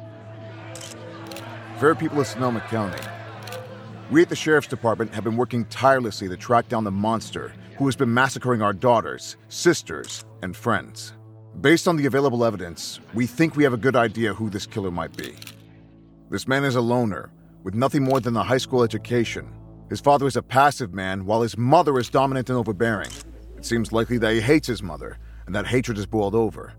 Fair 1.81 1.97
people 1.97 2.21
of 2.21 2.27
Sonoma 2.29 2.61
County, 2.71 3.03
we 4.13 4.23
at 4.23 4.29
the 4.29 4.37
sheriff's 4.37 4.69
department 4.69 5.13
have 5.13 5.25
been 5.25 5.37
working 5.37 5.65
tirelessly 5.65 6.29
to 6.29 6.37
track 6.37 6.69
down 6.69 6.85
the 6.85 6.91
monster 6.93 7.53
who 7.79 7.87
has 7.87 7.97
been 7.97 8.15
massacring 8.15 8.63
our 8.63 8.73
daughters, 8.73 9.37
sisters, 9.49 10.25
and 10.43 10.57
friends. 10.57 11.15
Based 11.61 11.89
on 11.89 11.97
the 11.97 12.07
available 12.07 12.45
evidence, 12.45 13.01
we 13.13 13.27
think 13.27 13.57
we 13.57 13.65
have 13.65 13.73
a 13.73 13.79
good 13.79 13.97
idea 13.97 14.33
who 14.33 14.49
this 14.51 14.67
killer 14.67 14.93
might 14.93 15.17
be. 15.17 15.35
This 16.31 16.47
man 16.47 16.63
is 16.63 16.77
a 16.77 16.81
loner, 16.81 17.31
with 17.65 17.75
nothing 17.75 18.05
more 18.05 18.21
than 18.21 18.37
a 18.37 18.43
high 18.45 18.59
school 18.59 18.85
education. 18.85 19.49
His 19.89 20.01
father 20.01 20.27
is 20.27 20.37
a 20.37 20.43
passive 20.43 20.93
man, 20.93 21.25
while 21.25 21.43
his 21.43 21.57
mother 21.57 21.99
is 21.99 22.09
dominant 22.09 22.51
and 22.51 22.59
overbearing. 22.59 23.11
It 23.57 23.65
seems 23.65 23.93
likely 23.93 24.19
that 24.19 24.35
he 24.35 24.41
hates 24.41 24.67
his 24.67 24.83
mother, 24.83 25.19
and 25.47 25.55
that 25.55 25.67
hatred 25.67 25.97
is 25.99 26.07
boiled 26.07 26.35
over. 26.35 26.73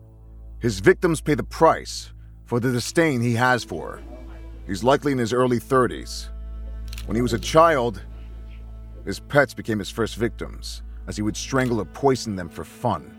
His 0.59 0.79
victims 0.79 1.21
pay 1.21 1.35
the 1.35 1.43
price 1.43 2.11
for 2.45 2.59
the 2.59 2.71
disdain 2.71 3.21
he 3.21 3.33
has 3.33 3.63
for 3.63 3.91
her. 3.91 4.03
He's 4.65 4.83
likely 4.83 5.13
in 5.13 5.17
his 5.17 5.31
early 5.31 5.59
30s. 5.59 6.27
When 7.05 7.15
he 7.15 7.21
was 7.21 7.33
a 7.33 7.39
child, 7.39 8.01
his 9.05 9.19
pets 9.19 9.53
became 9.53 9.79
his 9.79 9.89
first 9.89 10.15
victims, 10.15 10.81
as 11.07 11.15
he 11.15 11.21
would 11.21 11.37
strangle 11.37 11.79
or 11.79 11.85
poison 11.85 12.35
them 12.35 12.49
for 12.49 12.65
fun. 12.65 13.17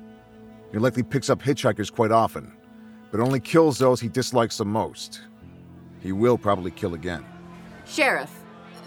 He 0.70 0.79
likely 0.79 1.03
picks 1.03 1.31
up 1.31 1.42
hitchhikers 1.42 1.90
quite 1.90 2.11
often, 2.11 2.53
but 3.11 3.20
only 3.20 3.40
kills 3.40 3.79
those 3.79 4.01
he 4.01 4.09
dislikes 4.09 4.59
the 4.59 4.66
most. 4.66 5.22
He 6.01 6.12
will 6.12 6.37
probably 6.37 6.70
kill 6.70 6.92
again. 6.92 7.24
Sheriff, 7.87 8.38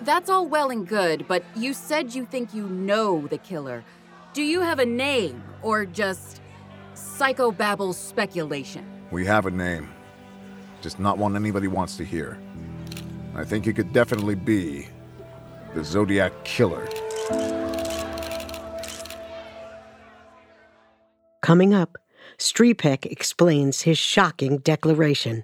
that's 0.04 0.30
all 0.30 0.48
well 0.48 0.70
and 0.70 0.88
good, 0.88 1.28
but 1.28 1.44
you 1.56 1.74
said 1.74 2.14
you 2.14 2.26
think 2.26 2.54
you 2.54 2.68
know 2.68 3.28
the 3.28 3.38
killer. 3.38 3.84
Do 4.34 4.42
you 4.42 4.62
have 4.62 4.80
a 4.80 4.86
name, 4.86 5.44
or 5.62 5.86
just 5.86 6.42
psychobabble 6.96 7.94
speculation? 7.94 8.86
We 9.12 9.26
have 9.26 9.46
a 9.46 9.52
name, 9.52 9.90
just 10.82 11.00
not 11.00 11.18
one 11.18 11.36
anybody 11.36 11.68
wants 11.68 11.98
to 11.98 12.04
hear. 12.04 12.40
I 13.36 13.44
think 13.44 13.66
he 13.66 13.74
could 13.74 13.94
definitely 13.94 14.36
be 14.36 14.88
the 15.74 15.84
Zodiac 15.84 16.32
Killer. 16.44 16.88
Coming 21.42 21.74
up, 21.74 21.98
Striepeke 22.38 23.06
explains 23.06 23.82
his 23.82 23.98
shocking 23.98 24.60
declaration. 24.60 25.44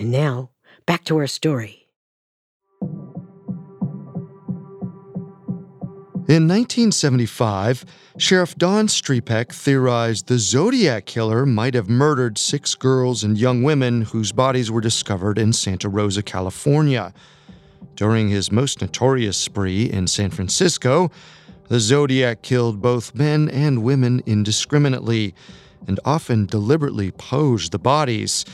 And 0.00 0.10
now, 0.10 0.48
back 0.86 1.04
to 1.04 1.18
our 1.18 1.26
story. 1.26 1.86
In 6.26 6.48
1975, 6.48 7.84
Sheriff 8.16 8.54
Don 8.56 8.86
Striepeke 8.86 9.52
theorized 9.52 10.28
the 10.28 10.38
Zodiac 10.38 11.04
Killer 11.04 11.44
might 11.44 11.74
have 11.74 11.90
murdered 11.90 12.38
six 12.38 12.74
girls 12.74 13.22
and 13.22 13.36
young 13.36 13.62
women 13.62 14.00
whose 14.00 14.32
bodies 14.32 14.70
were 14.70 14.80
discovered 14.80 15.36
in 15.36 15.52
Santa 15.52 15.90
Rosa, 15.90 16.22
California. 16.22 17.12
During 17.94 18.30
his 18.30 18.50
most 18.50 18.80
notorious 18.80 19.36
spree 19.36 19.90
in 19.90 20.06
San 20.06 20.30
Francisco, 20.30 21.10
the 21.68 21.78
Zodiac 21.78 22.40
killed 22.40 22.80
both 22.80 23.14
men 23.14 23.50
and 23.50 23.82
women 23.82 24.22
indiscriminately 24.24 25.34
and 25.86 26.00
often 26.06 26.46
deliberately 26.46 27.10
posed 27.10 27.72
the 27.72 27.78
bodies. 27.78 28.46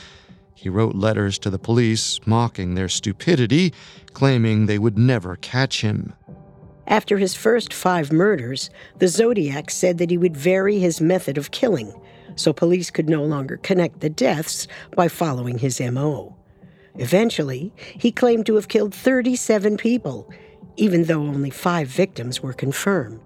He 0.57 0.69
wrote 0.69 0.95
letters 0.95 1.37
to 1.39 1.51
the 1.51 1.59
police 1.59 2.19
mocking 2.25 2.73
their 2.73 2.89
stupidity, 2.89 3.75
claiming 4.13 4.65
they 4.65 4.79
would 4.79 4.97
never 4.97 5.35
catch 5.35 5.81
him. 5.81 6.13
After 6.87 7.19
his 7.19 7.35
first 7.35 7.71
five 7.71 8.11
murders, 8.11 8.71
the 8.97 9.07
Zodiac 9.07 9.69
said 9.69 9.99
that 9.99 10.09
he 10.09 10.17
would 10.17 10.35
vary 10.35 10.79
his 10.79 10.99
method 10.99 11.37
of 11.37 11.51
killing, 11.51 11.93
so 12.35 12.53
police 12.53 12.89
could 12.89 13.07
no 13.07 13.23
longer 13.23 13.57
connect 13.57 13.99
the 13.99 14.09
deaths 14.09 14.67
by 14.95 15.07
following 15.07 15.59
his 15.59 15.79
MO. 15.79 16.35
Eventually, 16.95 17.71
he 17.75 18.11
claimed 18.11 18.47
to 18.47 18.55
have 18.55 18.67
killed 18.67 18.95
37 18.95 19.77
people, 19.77 20.27
even 20.75 21.03
though 21.03 21.21
only 21.21 21.51
five 21.51 21.87
victims 21.87 22.41
were 22.41 22.53
confirmed. 22.53 23.21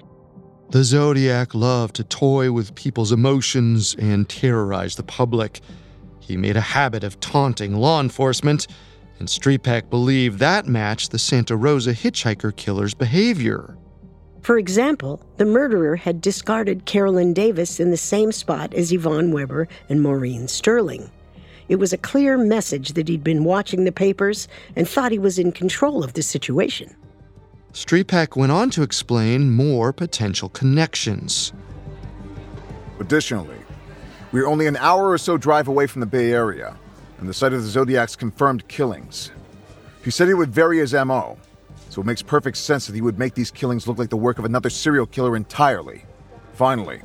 The 0.71 0.83
Zodiac 0.83 1.55
loved 1.55 1.95
to 1.95 2.03
toy 2.03 2.51
with 2.51 2.75
people's 2.75 3.13
emotions 3.13 3.95
and 3.97 4.27
terrorize 4.27 4.97
the 4.97 5.03
public. 5.03 5.61
He 6.21 6.38
made 6.38 6.55
a 6.55 6.62
habit 6.62 7.03
of 7.03 7.19
taunting 7.19 7.75
law 7.75 7.99
enforcement, 7.99 8.67
and 9.19 9.27
Striepeke 9.27 9.89
believed 9.89 10.39
that 10.39 10.67
matched 10.67 11.12
the 11.12 11.19
Santa 11.19 11.57
Rosa 11.57 11.93
hitchhiker 11.93 12.55
killer's 12.55 12.93
behavior. 12.93 13.75
For 14.41 14.57
example, 14.57 15.21
the 15.38 15.45
murderer 15.45 15.95
had 15.95 16.21
discarded 16.21 16.86
Carolyn 16.86 17.34
Davis 17.34 17.79
in 17.79 17.91
the 17.91 17.97
same 17.97 18.31
spot 18.31 18.73
as 18.73 18.91
Yvonne 18.91 19.31
Weber 19.31 19.67
and 19.89 20.01
Maureen 20.01 20.47
Sterling. 20.47 21.12
It 21.69 21.75
was 21.75 21.93
a 21.93 21.97
clear 21.97 22.38
message 22.38 22.93
that 22.93 23.07
he'd 23.07 23.23
been 23.23 23.43
watching 23.43 23.84
the 23.84 23.91
papers 23.91 24.47
and 24.75 24.88
thought 24.88 25.12
he 25.12 25.19
was 25.19 25.38
in 25.38 25.51
control 25.51 26.03
of 26.03 26.13
the 26.13 26.23
situation. 26.23 26.95
Striepeke 27.73 28.36
went 28.36 28.51
on 28.51 28.69
to 28.71 28.84
explain 28.84 29.51
more 29.51 29.93
potential 29.93 30.49
connections. 30.49 31.53
Additionally, 32.99 33.61
we 34.31 34.39
are 34.39 34.47
only 34.47 34.67
an 34.67 34.77
hour 34.77 35.09
or 35.09 35.17
so 35.17 35.37
drive 35.37 35.67
away 35.67 35.87
from 35.87 35.99
the 35.99 36.05
Bay 36.05 36.31
Area 36.31 36.77
and 37.19 37.27
the 37.27 37.33
site 37.33 37.53
of 37.53 37.61
the 37.61 37.67
Zodiac's 37.67 38.15
confirmed 38.15 38.67
killings. 38.67 39.31
He 40.03 40.11
said 40.11 40.27
he 40.27 40.33
would 40.33 40.53
vary 40.53 40.79
his 40.79 40.93
MO, 40.93 41.37
so 41.89 42.01
it 42.01 42.05
makes 42.05 42.21
perfect 42.21 42.57
sense 42.57 42.87
that 42.87 42.95
he 42.95 43.01
would 43.01 43.19
make 43.19 43.35
these 43.35 43.51
killings 43.51 43.87
look 43.87 43.97
like 43.97 44.09
the 44.09 44.17
work 44.17 44.39
of 44.39 44.45
another 44.45 44.69
serial 44.69 45.05
killer 45.05 45.35
entirely. 45.35 46.05
Finally, 46.53 47.01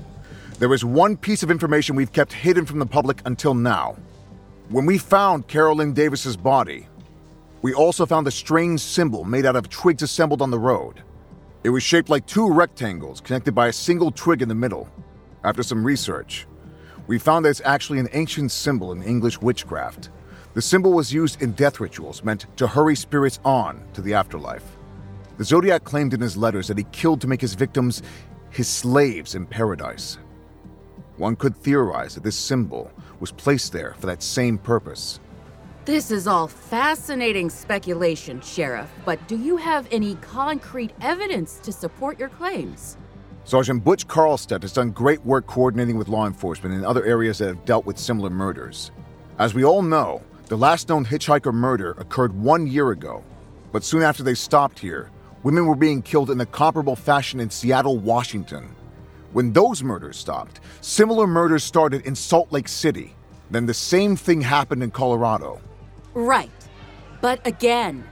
there 0.59 0.73
is 0.73 0.85
one 0.85 1.17
piece 1.17 1.43
of 1.43 1.51
information 1.51 1.97
we've 1.97 2.13
kept 2.13 2.33
hidden 2.33 2.65
from 2.65 2.79
the 2.79 2.87
public 2.87 3.21
until 3.27 3.55
now. 3.55 3.97
When 4.69 4.87
we 4.87 4.97
found 4.97 5.49
Carolyn 5.49 5.93
Davis's 5.93 6.37
body, 6.37 6.87
we 7.61 7.75
also 7.75 8.07
found 8.07 8.27
a 8.27 8.31
strange 8.31 8.81
symbol 8.81 9.25
made 9.25 9.45
out 9.45 9.57
of 9.57 9.69
twigs 9.69 10.03
assembled 10.03 10.41
on 10.41 10.51
the 10.51 10.59
road. 10.59 11.03
It 11.65 11.71
was 11.71 11.83
shaped 11.83 12.09
like 12.09 12.27
two 12.27 12.51
rectangles 12.51 13.21
connected 13.21 13.55
by 13.55 13.67
a 13.67 13.73
single 13.73 14.13
twig 14.13 14.41
in 14.41 14.49
the 14.49 14.55
middle. 14.55 14.89
After 15.45 15.63
some 15.63 15.85
research, 15.85 16.47
we 17.07 17.19
found 17.19 17.45
that 17.45 17.51
it's 17.51 17.63
actually 17.65 17.99
an 17.99 18.09
ancient 18.13 18.51
symbol 18.51 18.93
in 18.93 19.03
English 19.03 19.41
witchcraft. 19.41 20.11
The 20.55 20.63
symbol 20.63 20.93
was 20.93 21.13
used 21.13 21.43
in 21.43 21.53
death 21.53 21.81
rituals 21.81 22.25
meant 22.25 22.47
to 22.57 22.67
hurry 22.67 22.97
spirits 22.97 23.39
on 23.45 23.83
to 23.93 24.01
the 24.01 24.15
afterlife. 24.15 24.65
The 25.39 25.45
Zodiac 25.45 25.85
claimed 25.85 26.15
in 26.15 26.21
his 26.21 26.37
letters 26.37 26.69
that 26.69 26.79
he 26.79 26.85
killed 26.93 27.21
to 27.21 27.29
make 27.29 27.41
his 27.41 27.55
victims 27.55 28.03
his 28.51 28.69
slaves 28.69 29.35
in 29.35 29.47
paradise. 29.47 30.19
One 31.19 31.37
could 31.37 31.57
theorize 31.57 32.15
that 32.15 32.25
this 32.25 32.37
symbol 32.37 32.91
was 33.21 33.33
placed 33.33 33.73
there 33.73 33.95
for 33.99 34.07
that 34.07 34.23
same 34.23 34.59
purpose. 34.59 35.21
This 35.85 36.11
is 36.11 36.27
all 36.27 36.49
fascinating 36.49 37.49
speculation, 37.49 38.41
Sheriff, 38.41 38.91
but 39.05 39.29
do 39.29 39.37
you 39.37 39.57
have 39.57 39.87
any 39.93 40.17
concrete 40.17 40.93
evidence 41.01 41.59
to 41.61 41.71
support 41.71 42.19
your 42.19 42.29
claims? 42.31 42.97
Sergeant 43.47 43.85
Butch 43.85 44.09
Carlstedt 44.09 44.63
has 44.63 44.73
done 44.73 44.91
great 44.91 45.25
work 45.25 45.47
coordinating 45.47 45.97
with 45.97 46.09
law 46.09 46.27
enforcement 46.27 46.75
in 46.75 46.85
other 46.85 47.05
areas 47.05 47.39
that 47.39 47.47
have 47.47 47.65
dealt 47.65 47.87
with 47.87 47.97
similar 47.97 48.29
murders. 48.29 48.91
As 49.39 49.55
we 49.55 49.65
all 49.65 49.83
know, 49.83 50.21
the 50.47 50.59
last 50.59 50.89
known 50.89 51.05
hitchhiker 51.05 51.55
murder 51.55 51.93
occurred 51.93 52.35
one 52.35 52.67
year 52.67 52.91
ago, 52.91 53.23
but 53.71 53.85
soon 53.85 54.03
after 54.03 54.25
they 54.25 54.35
stopped 54.35 54.81
here, 54.81 55.13
women 55.45 55.65
were 55.65 55.77
being 55.77 56.03
killed 56.03 56.33
in 56.33 56.41
a 56.41 56.47
comparable 56.47 56.97
fashion 56.97 57.39
in 57.39 57.49
Seattle, 57.49 57.99
Washington. 57.99 58.75
When 59.33 59.53
those 59.53 59.81
murders 59.81 60.17
stopped, 60.17 60.59
similar 60.81 61.29
murders 61.29 61.63
started 61.63 62.05
in 62.05 62.17
Salt 62.17 62.51
Lake 62.51 62.67
City. 62.67 63.15
Then 63.53 63.65
the 63.65 63.75
same 63.75 64.17
thing 64.17 64.41
happened 64.41 64.83
in 64.83 64.91
Colorado. 64.91 65.61
Right. 66.15 66.51
But 67.21 67.47
again, 67.47 68.05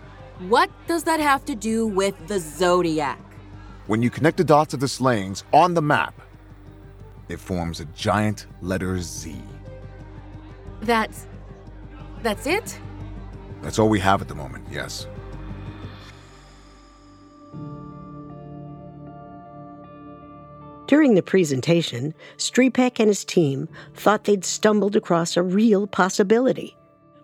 what 0.49 0.71
does 0.87 1.03
that 1.05 1.19
have 1.19 1.45
to 1.47 1.57
do 1.57 1.89
with 1.89 2.15
the 2.29 2.39
Zodiac? 2.39 3.34
When 3.87 4.01
you 4.01 4.09
connect 4.09 4.39
the 4.39 4.45
dots 4.45 4.73
of 4.73 4.81
the 4.81 4.89
slayings 4.89 5.45
on 5.53 5.75
the 5.75 5.83
map, 5.83 6.19
it 7.29 7.39
forms 7.39 7.81
a 7.81 7.85
giant 7.87 8.47
letter 8.63 8.99
Z. 9.01 9.37
That's. 10.81 11.27
That's 12.23 12.47
it? 12.47 12.79
That's 13.61 13.79
all 13.79 13.91
we 13.91 14.01
have 14.01 14.23
at 14.23 14.29
the 14.29 14.35
moment, 14.35 14.67
yes. 14.71 15.07
During 20.87 21.15
the 21.15 21.23
presentation, 21.23 22.15
Striepeke 22.39 23.01
and 23.01 23.09
his 23.09 23.25
team 23.25 23.69
thought 23.95 24.25
they'd 24.25 24.45
stumbled 24.45 24.97
across 24.97 25.37
a 25.37 25.43
real 25.43 25.87
possibility. 25.87 26.77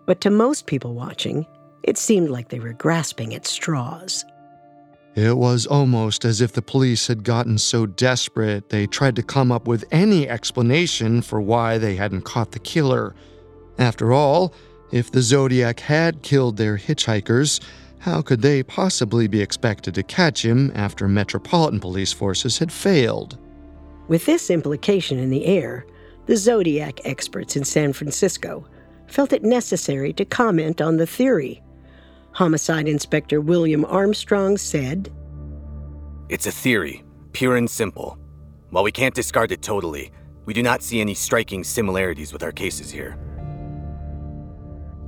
But 0.05 0.21
to 0.21 0.29
most 0.29 0.67
people 0.67 0.93
watching, 0.93 1.45
it 1.83 1.97
seemed 1.97 2.29
like 2.29 2.49
they 2.49 2.59
were 2.59 2.73
grasping 2.73 3.33
at 3.33 3.47
straws. 3.47 4.25
It 5.15 5.37
was 5.37 5.65
almost 5.65 6.23
as 6.23 6.39
if 6.39 6.53
the 6.53 6.61
police 6.61 7.07
had 7.07 7.25
gotten 7.25 7.57
so 7.57 7.85
desperate 7.85 8.69
they 8.69 8.87
tried 8.87 9.17
to 9.17 9.23
come 9.23 9.51
up 9.51 9.67
with 9.67 9.83
any 9.91 10.29
explanation 10.29 11.21
for 11.21 11.41
why 11.41 11.77
they 11.77 11.95
hadn't 11.95 12.21
caught 12.21 12.51
the 12.51 12.59
killer. 12.59 13.13
After 13.77 14.13
all, 14.13 14.53
if 14.91 15.11
the 15.11 15.21
Zodiac 15.21 15.81
had 15.81 16.21
killed 16.21 16.55
their 16.55 16.77
hitchhikers, 16.77 17.59
how 17.99 18.21
could 18.21 18.41
they 18.41 18.63
possibly 18.63 19.27
be 19.27 19.41
expected 19.41 19.95
to 19.95 20.03
catch 20.03 20.43
him 20.45 20.71
after 20.75 21.07
Metropolitan 21.07 21.79
Police 21.81 22.13
forces 22.13 22.57
had 22.57 22.71
failed? 22.71 23.37
With 24.07 24.25
this 24.25 24.49
implication 24.49 25.19
in 25.19 25.29
the 25.29 25.45
air, 25.45 25.85
the 26.25 26.37
Zodiac 26.37 27.01
experts 27.05 27.55
in 27.55 27.65
San 27.65 27.91
Francisco 27.93 28.65
felt 29.07 29.33
it 29.33 29.43
necessary 29.43 30.13
to 30.13 30.23
comment 30.23 30.81
on 30.81 30.97
the 30.97 31.05
theory. 31.05 31.61
Homicide 32.33 32.87
Inspector 32.87 33.39
William 33.41 33.83
Armstrong 33.85 34.57
said, 34.57 35.11
It's 36.29 36.47
a 36.47 36.51
theory, 36.51 37.03
pure 37.33 37.57
and 37.57 37.69
simple. 37.69 38.17
While 38.69 38.83
we 38.83 38.91
can't 38.91 39.13
discard 39.13 39.51
it 39.51 39.61
totally, 39.61 40.11
we 40.45 40.53
do 40.53 40.63
not 40.63 40.81
see 40.81 41.01
any 41.01 41.13
striking 41.13 41.63
similarities 41.63 42.31
with 42.31 42.41
our 42.41 42.53
cases 42.53 42.89
here. 42.89 43.17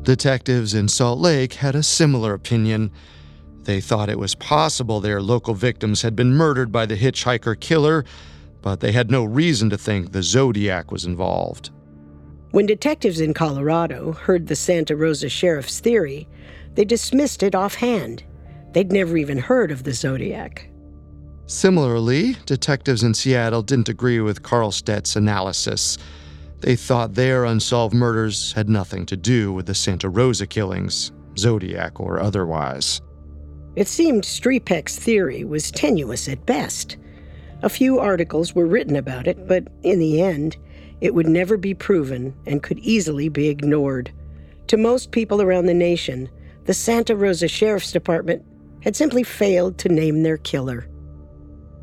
Detectives 0.01 0.73
in 0.73 0.89
Salt 0.89 1.19
Lake 1.19 1.53
had 1.53 1.75
a 1.75 1.83
similar 1.83 2.33
opinion. 2.33 2.91
They 3.63 3.79
thought 3.79 4.09
it 4.09 4.19
was 4.19 4.35
possible 4.35 4.99
their 4.99 5.21
local 5.21 5.53
victims 5.53 6.01
had 6.01 6.15
been 6.15 6.33
murdered 6.33 6.73
by 6.73 6.85
the 6.85 6.97
hitchhiker 6.97 7.57
killer, 7.57 8.03
but 8.61 8.81
they 8.81 8.91
had 8.91 9.09
no 9.09 9.23
reason 9.23 9.69
to 9.69 9.77
think 9.77 10.11
the 10.11 10.21
Zodiac 10.21 10.91
was 10.91 11.05
involved. 11.05 11.69
When 12.51 12.65
detectives 12.65 13.21
in 13.21 13.33
Colorado 13.33 14.11
heard 14.11 14.47
the 14.47 14.55
Santa 14.57 14.95
Rosa 14.95 15.29
sheriff's 15.29 15.79
theory, 15.79 16.27
they 16.75 16.85
dismissed 16.85 17.43
it 17.43 17.55
offhand. 17.55 18.23
They'd 18.71 18.91
never 18.91 19.17
even 19.17 19.37
heard 19.37 19.71
of 19.71 19.83
the 19.83 19.93
Zodiac. 19.93 20.69
Similarly, 21.45 22.35
detectives 22.45 23.03
in 23.03 23.13
Seattle 23.13 23.61
didn't 23.61 23.89
agree 23.89 24.19
with 24.19 24.43
Carlstedt's 24.43 25.15
analysis. 25.15 25.97
They 26.61 26.75
thought 26.75 27.13
their 27.13 27.45
unsolved 27.45 27.93
murders 27.93 28.53
had 28.53 28.69
nothing 28.69 29.05
to 29.07 29.17
do 29.17 29.51
with 29.51 29.65
the 29.65 29.75
Santa 29.75 30.09
Rosa 30.09 30.47
killings, 30.47 31.11
Zodiac 31.37 31.99
or 31.99 32.19
otherwise. 32.19 33.01
It 33.75 33.87
seemed 33.87 34.23
Striepeke's 34.23 34.97
theory 34.97 35.43
was 35.43 35.71
tenuous 35.71 36.29
at 36.29 36.45
best. 36.45 36.97
A 37.63 37.69
few 37.69 37.99
articles 37.99 38.55
were 38.55 38.65
written 38.65 38.95
about 38.95 39.27
it, 39.27 39.47
but 39.47 39.67
in 39.83 39.99
the 39.99 40.21
end, 40.21 40.57
it 41.01 41.13
would 41.13 41.27
never 41.27 41.57
be 41.57 41.73
proven 41.73 42.33
and 42.45 42.63
could 42.63 42.79
easily 42.79 43.29
be 43.29 43.49
ignored. 43.49 44.11
To 44.67 44.77
most 44.77 45.11
people 45.11 45.41
around 45.41 45.65
the 45.65 45.73
nation, 45.73 46.29
the 46.65 46.73
Santa 46.73 47.15
Rosa 47.15 47.47
Sheriff's 47.47 47.91
Department 47.91 48.43
had 48.81 48.95
simply 48.95 49.23
failed 49.23 49.77
to 49.79 49.89
name 49.89 50.23
their 50.23 50.37
killer. 50.37 50.87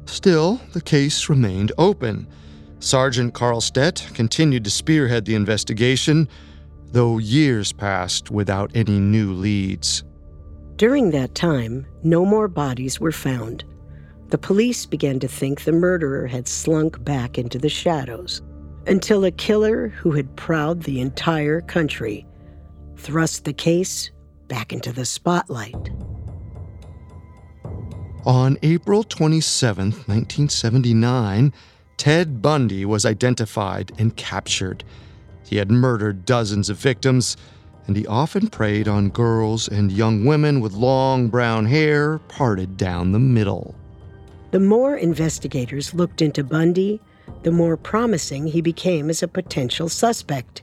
Still, 0.07 0.61
the 0.73 0.81
case 0.81 1.29
remained 1.29 1.73
open. 1.79 2.27
Sergeant 2.79 3.35
Carlstedt 3.35 4.14
continued 4.14 4.64
to 4.64 4.71
spearhead 4.71 5.25
the 5.25 5.35
investigation, 5.35 6.29
though 6.93 7.19
years 7.19 7.73
passed 7.73 8.31
without 8.31 8.71
any 8.75 8.99
new 8.99 9.33
leads. 9.33 10.03
During 10.77 11.11
that 11.11 11.35
time, 11.35 11.87
no 12.03 12.25
more 12.25 12.49
bodies 12.49 12.99
were 12.99 13.12
found. 13.12 13.64
The 14.29 14.38
police 14.38 14.87
began 14.87 15.21
to 15.21 15.29
think 15.29 15.64
the 15.64 15.73
murderer 15.73 16.27
had 16.27 16.49
slunk 16.49 17.03
back 17.05 17.37
into 17.37 17.59
the 17.59 17.69
shadows 17.69 18.43
until 18.87 19.25
a 19.25 19.31
killer 19.31 19.88
who 19.88 20.12
had 20.12 20.35
prowled 20.37 20.83
the 20.83 21.01
entire 21.01 21.61
country 21.61 22.27
thrust 22.97 23.45
the 23.45 23.53
case 23.53 24.11
back 24.50 24.74
into 24.74 24.92
the 24.92 25.06
spotlight. 25.06 25.90
On 28.26 28.58
April 28.62 29.02
27, 29.02 29.92
1979, 29.92 31.54
Ted 31.96 32.42
Bundy 32.42 32.84
was 32.84 33.06
identified 33.06 33.92
and 33.98 34.14
captured. 34.16 34.84
He 35.46 35.56
had 35.56 35.70
murdered 35.70 36.26
dozens 36.26 36.68
of 36.68 36.76
victims, 36.76 37.38
and 37.86 37.96
he 37.96 38.06
often 38.06 38.48
preyed 38.48 38.88
on 38.88 39.08
girls 39.08 39.68
and 39.68 39.90
young 39.90 40.26
women 40.26 40.60
with 40.60 40.74
long 40.74 41.28
brown 41.28 41.64
hair 41.64 42.18
parted 42.28 42.76
down 42.76 43.12
the 43.12 43.18
middle. 43.18 43.74
The 44.50 44.60
more 44.60 44.96
investigators 44.96 45.94
looked 45.94 46.20
into 46.20 46.44
Bundy, 46.44 47.00
the 47.42 47.52
more 47.52 47.76
promising 47.76 48.48
he 48.48 48.60
became 48.60 49.08
as 49.08 49.22
a 49.22 49.28
potential 49.28 49.88
suspect. 49.88 50.62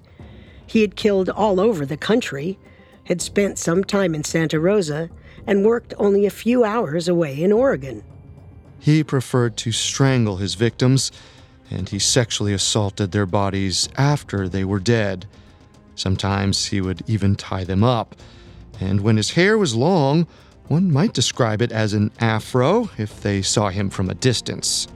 He 0.67 0.81
had 0.81 0.95
killed 0.95 1.29
all 1.29 1.59
over 1.59 1.85
the 1.85 1.97
country, 1.97 2.59
had 3.07 3.21
spent 3.21 3.57
some 3.57 3.83
time 3.83 4.13
in 4.13 4.23
Santa 4.23 4.59
Rosa, 4.59 5.09
and 5.45 5.65
worked 5.65 5.93
only 5.97 6.25
a 6.25 6.29
few 6.29 6.63
hours 6.63 7.07
away 7.07 7.41
in 7.41 7.53
Oregon. 7.53 8.03
He 8.79 9.03
preferred 9.03 9.55
to 9.57 9.71
strangle 9.71 10.37
his 10.37 10.55
victims, 10.55 11.11
and 11.71 11.87
he 11.87 11.99
sexually 11.99 12.53
assaulted 12.53 13.11
their 13.11 13.25
bodies 13.25 13.87
after 13.97 14.47
they 14.47 14.65
were 14.65 14.79
dead. 14.79 15.25
Sometimes 15.95 16.65
he 16.65 16.81
would 16.81 17.01
even 17.07 17.35
tie 17.35 17.63
them 17.63 17.83
up. 17.83 18.15
And 18.79 19.01
when 19.01 19.17
his 19.17 19.31
hair 19.31 19.57
was 19.57 19.73
long, 19.73 20.27
one 20.67 20.91
might 20.91 21.13
describe 21.13 21.61
it 21.61 21.71
as 21.71 21.93
an 21.93 22.11
afro 22.19 22.89
if 22.97 23.21
they 23.21 23.41
saw 23.41 23.69
him 23.69 23.89
from 23.89 24.09
a 24.09 24.15
distance. 24.15 24.87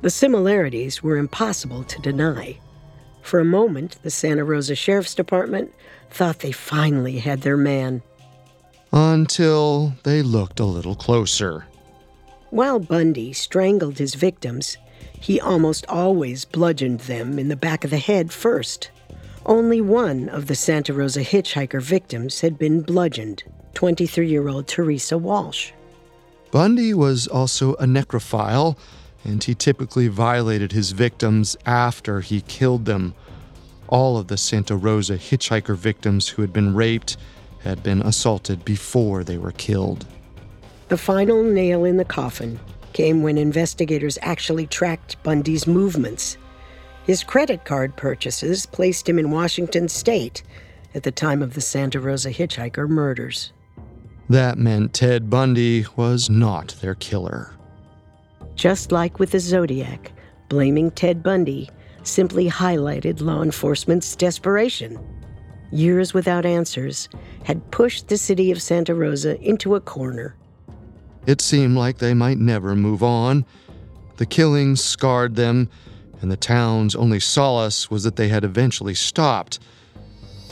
The 0.00 0.10
similarities 0.10 1.02
were 1.02 1.16
impossible 1.16 1.84
to 1.84 2.00
deny. 2.00 2.58
For 3.20 3.38
a 3.38 3.44
moment, 3.44 3.98
the 4.02 4.10
Santa 4.10 4.42
Rosa 4.42 4.74
Sheriff's 4.74 5.14
Department 5.14 5.72
thought 6.12 6.40
they 6.40 6.52
finally 6.52 7.18
had 7.18 7.40
their 7.42 7.56
man. 7.56 8.02
Until 8.92 9.94
they 10.02 10.22
looked 10.22 10.60
a 10.60 10.64
little 10.64 10.94
closer. 10.94 11.64
While 12.50 12.78
Bundy 12.78 13.32
strangled 13.32 13.98
his 13.98 14.14
victims, 14.14 14.76
he 15.18 15.40
almost 15.40 15.86
always 15.88 16.44
bludgeoned 16.44 17.00
them 17.00 17.38
in 17.38 17.48
the 17.48 17.56
back 17.56 17.84
of 17.84 17.90
the 17.90 17.98
head 17.98 18.32
first. 18.32 18.90
Only 19.46 19.80
one 19.80 20.28
of 20.28 20.46
the 20.46 20.54
Santa 20.54 20.92
Rosa 20.92 21.22
hitchhiker 21.22 21.80
victims 21.80 22.40
had 22.40 22.58
been 22.58 22.82
bludgeoned 22.82 23.44
23 23.74 24.28
year 24.28 24.48
old 24.48 24.68
Teresa 24.68 25.16
Walsh. 25.16 25.72
Bundy 26.50 26.92
was 26.92 27.26
also 27.26 27.74
a 27.74 27.84
necrophile, 27.84 28.76
and 29.24 29.42
he 29.42 29.54
typically 29.54 30.08
violated 30.08 30.72
his 30.72 30.92
victims 30.92 31.56
after 31.64 32.20
he 32.20 32.42
killed 32.42 32.84
them. 32.84 33.14
All 33.92 34.16
of 34.16 34.28
the 34.28 34.38
Santa 34.38 34.74
Rosa 34.74 35.18
hitchhiker 35.18 35.76
victims 35.76 36.26
who 36.26 36.40
had 36.40 36.50
been 36.50 36.74
raped 36.74 37.18
had 37.62 37.82
been 37.82 38.00
assaulted 38.00 38.64
before 38.64 39.22
they 39.22 39.36
were 39.36 39.52
killed. 39.52 40.06
The 40.88 40.96
final 40.96 41.44
nail 41.44 41.84
in 41.84 41.98
the 41.98 42.04
coffin 42.06 42.58
came 42.94 43.22
when 43.22 43.36
investigators 43.36 44.18
actually 44.22 44.66
tracked 44.66 45.22
Bundy's 45.22 45.66
movements. 45.66 46.38
His 47.04 47.22
credit 47.22 47.66
card 47.66 47.94
purchases 47.94 48.64
placed 48.64 49.06
him 49.06 49.18
in 49.18 49.30
Washington 49.30 49.90
state 49.90 50.42
at 50.94 51.02
the 51.02 51.12
time 51.12 51.42
of 51.42 51.52
the 51.52 51.60
Santa 51.60 52.00
Rosa 52.00 52.30
hitchhiker 52.30 52.88
murders. 52.88 53.52
That 54.30 54.56
meant 54.56 54.94
Ted 54.94 55.28
Bundy 55.28 55.84
was 55.96 56.30
not 56.30 56.68
their 56.80 56.94
killer. 56.94 57.52
Just 58.54 58.90
like 58.90 59.18
with 59.18 59.32
the 59.32 59.40
Zodiac, 59.40 60.12
blaming 60.48 60.90
Ted 60.92 61.22
Bundy 61.22 61.68
simply 62.02 62.48
highlighted 62.48 63.20
law 63.20 63.42
enforcement's 63.42 64.16
desperation. 64.16 64.98
Years 65.70 66.12
without 66.12 66.44
answers 66.44 67.08
had 67.44 67.70
pushed 67.70 68.08
the 68.08 68.18
city 68.18 68.50
of 68.50 68.60
Santa 68.60 68.94
Rosa 68.94 69.40
into 69.40 69.74
a 69.74 69.80
corner. 69.80 70.36
It 71.26 71.40
seemed 71.40 71.76
like 71.76 71.98
they 71.98 72.14
might 72.14 72.38
never 72.38 72.74
move 72.74 73.02
on. 73.02 73.46
The 74.16 74.26
killings 74.26 74.82
scarred 74.82 75.36
them, 75.36 75.70
and 76.20 76.30
the 76.30 76.36
town's 76.36 76.94
only 76.94 77.20
solace 77.20 77.90
was 77.90 78.04
that 78.04 78.16
they 78.16 78.28
had 78.28 78.44
eventually 78.44 78.94
stopped. 78.94 79.58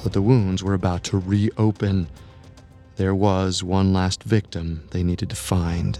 But 0.03 0.13
the 0.13 0.23
wounds 0.23 0.63
were 0.65 0.75
about 0.75 1.05
to 1.05 1.19
reopen. 1.19 2.09
There 2.97 3.15
was 3.15 3.63
one 3.63 3.93
last 3.93 4.23
victim 4.23 4.85
they 4.91 5.03
needed 5.03 5.29
to 5.31 5.37
find. 5.37 5.99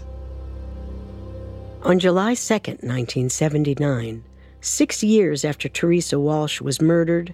On 1.83 1.99
July 1.99 2.35
2, 2.35 2.53
1979, 2.53 4.23
six 4.61 5.03
years 5.03 5.43
after 5.43 5.67
Teresa 5.67 6.19
Walsh 6.19 6.61
was 6.61 6.81
murdered, 6.81 7.33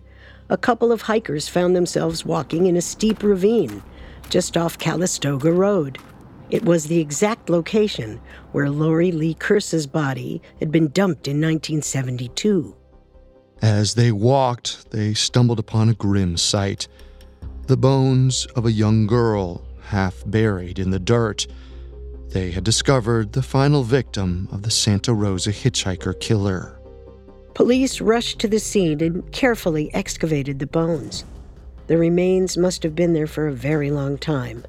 a 0.49 0.57
couple 0.57 0.91
of 0.91 1.03
hikers 1.03 1.47
found 1.47 1.75
themselves 1.75 2.25
walking 2.25 2.65
in 2.65 2.75
a 2.75 2.81
steep 2.81 3.21
ravine 3.21 3.83
just 4.29 4.57
off 4.57 4.77
Calistoga 4.77 5.51
Road. 5.51 5.97
It 6.49 6.63
was 6.63 6.85
the 6.85 6.99
exact 6.99 7.49
location 7.49 8.19
where 8.53 8.69
Lori 8.69 9.11
Lee 9.11 9.33
Kursa's 9.33 9.85
body 9.85 10.41
had 10.59 10.71
been 10.71 10.87
dumped 10.89 11.27
in 11.27 11.41
1972. 11.41 12.75
As 13.61 13.95
they 13.95 14.11
walked, 14.11 14.91
they 14.91 15.13
stumbled 15.13 15.59
upon 15.59 15.89
a 15.89 15.93
grim 15.93 16.37
sight 16.37 16.87
the 17.67 17.75
bones 17.75 18.45
of 18.55 18.65
a 18.65 18.71
young 18.71 19.05
girl 19.07 19.61
half 19.81 20.23
buried 20.25 20.79
in 20.79 20.89
the 20.89 20.99
dirt. 20.99 21.45
They 22.29 22.51
had 22.51 22.63
discovered 22.63 23.33
the 23.33 23.41
final 23.41 23.83
victim 23.83 24.47
of 24.53 24.61
the 24.61 24.71
Santa 24.71 25.13
Rosa 25.13 25.51
hitchhiker 25.51 26.17
killer. 26.21 26.76
Police 27.57 28.01
rushed 28.01 28.37
to 28.37 28.47
the 28.47 28.59
scene 28.59 29.01
and 29.01 29.31
carefully 29.31 29.91
excavated 29.95 30.59
the 30.59 30.67
bones. 30.67 31.25
The 31.87 31.97
remains 31.97 32.55
must 32.55 32.83
have 32.83 32.93
been 32.93 33.13
there 33.13 33.25
for 33.25 33.47
a 33.47 33.51
very 33.51 33.89
long 33.89 34.19
time, 34.19 34.63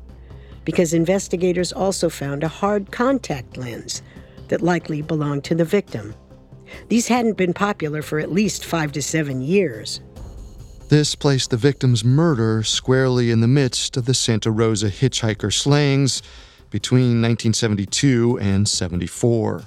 because 0.65 0.95
investigators 0.95 1.71
also 1.71 2.09
found 2.09 2.43
a 2.43 2.49
hard 2.49 2.91
contact 2.91 3.59
lens 3.59 4.01
that 4.49 4.63
likely 4.63 5.03
belonged 5.03 5.45
to 5.45 5.55
the 5.55 5.67
victim. 5.67 6.15
These 6.89 7.09
hadn't 7.09 7.37
been 7.37 7.53
popular 7.53 8.01
for 8.01 8.21
at 8.21 8.33
least 8.33 8.65
five 8.65 8.93
to 8.93 9.03
seven 9.03 9.43
years. 9.43 10.01
This 10.89 11.15
placed 11.15 11.51
the 11.51 11.59
victim's 11.59 12.03
murder 12.03 12.63
squarely 12.63 13.31
in 13.31 13.43
the 13.43 13.47
midst 13.47 13.99
of 13.99 14.07
the 14.07 14.15
Santa 14.15 14.51
Rosa 14.51 14.89
hitchhiker 14.89 15.53
slayings 15.53 16.23
between 16.71 17.21
1972 17.21 18.39
and 18.41 18.67
74. 18.67 19.67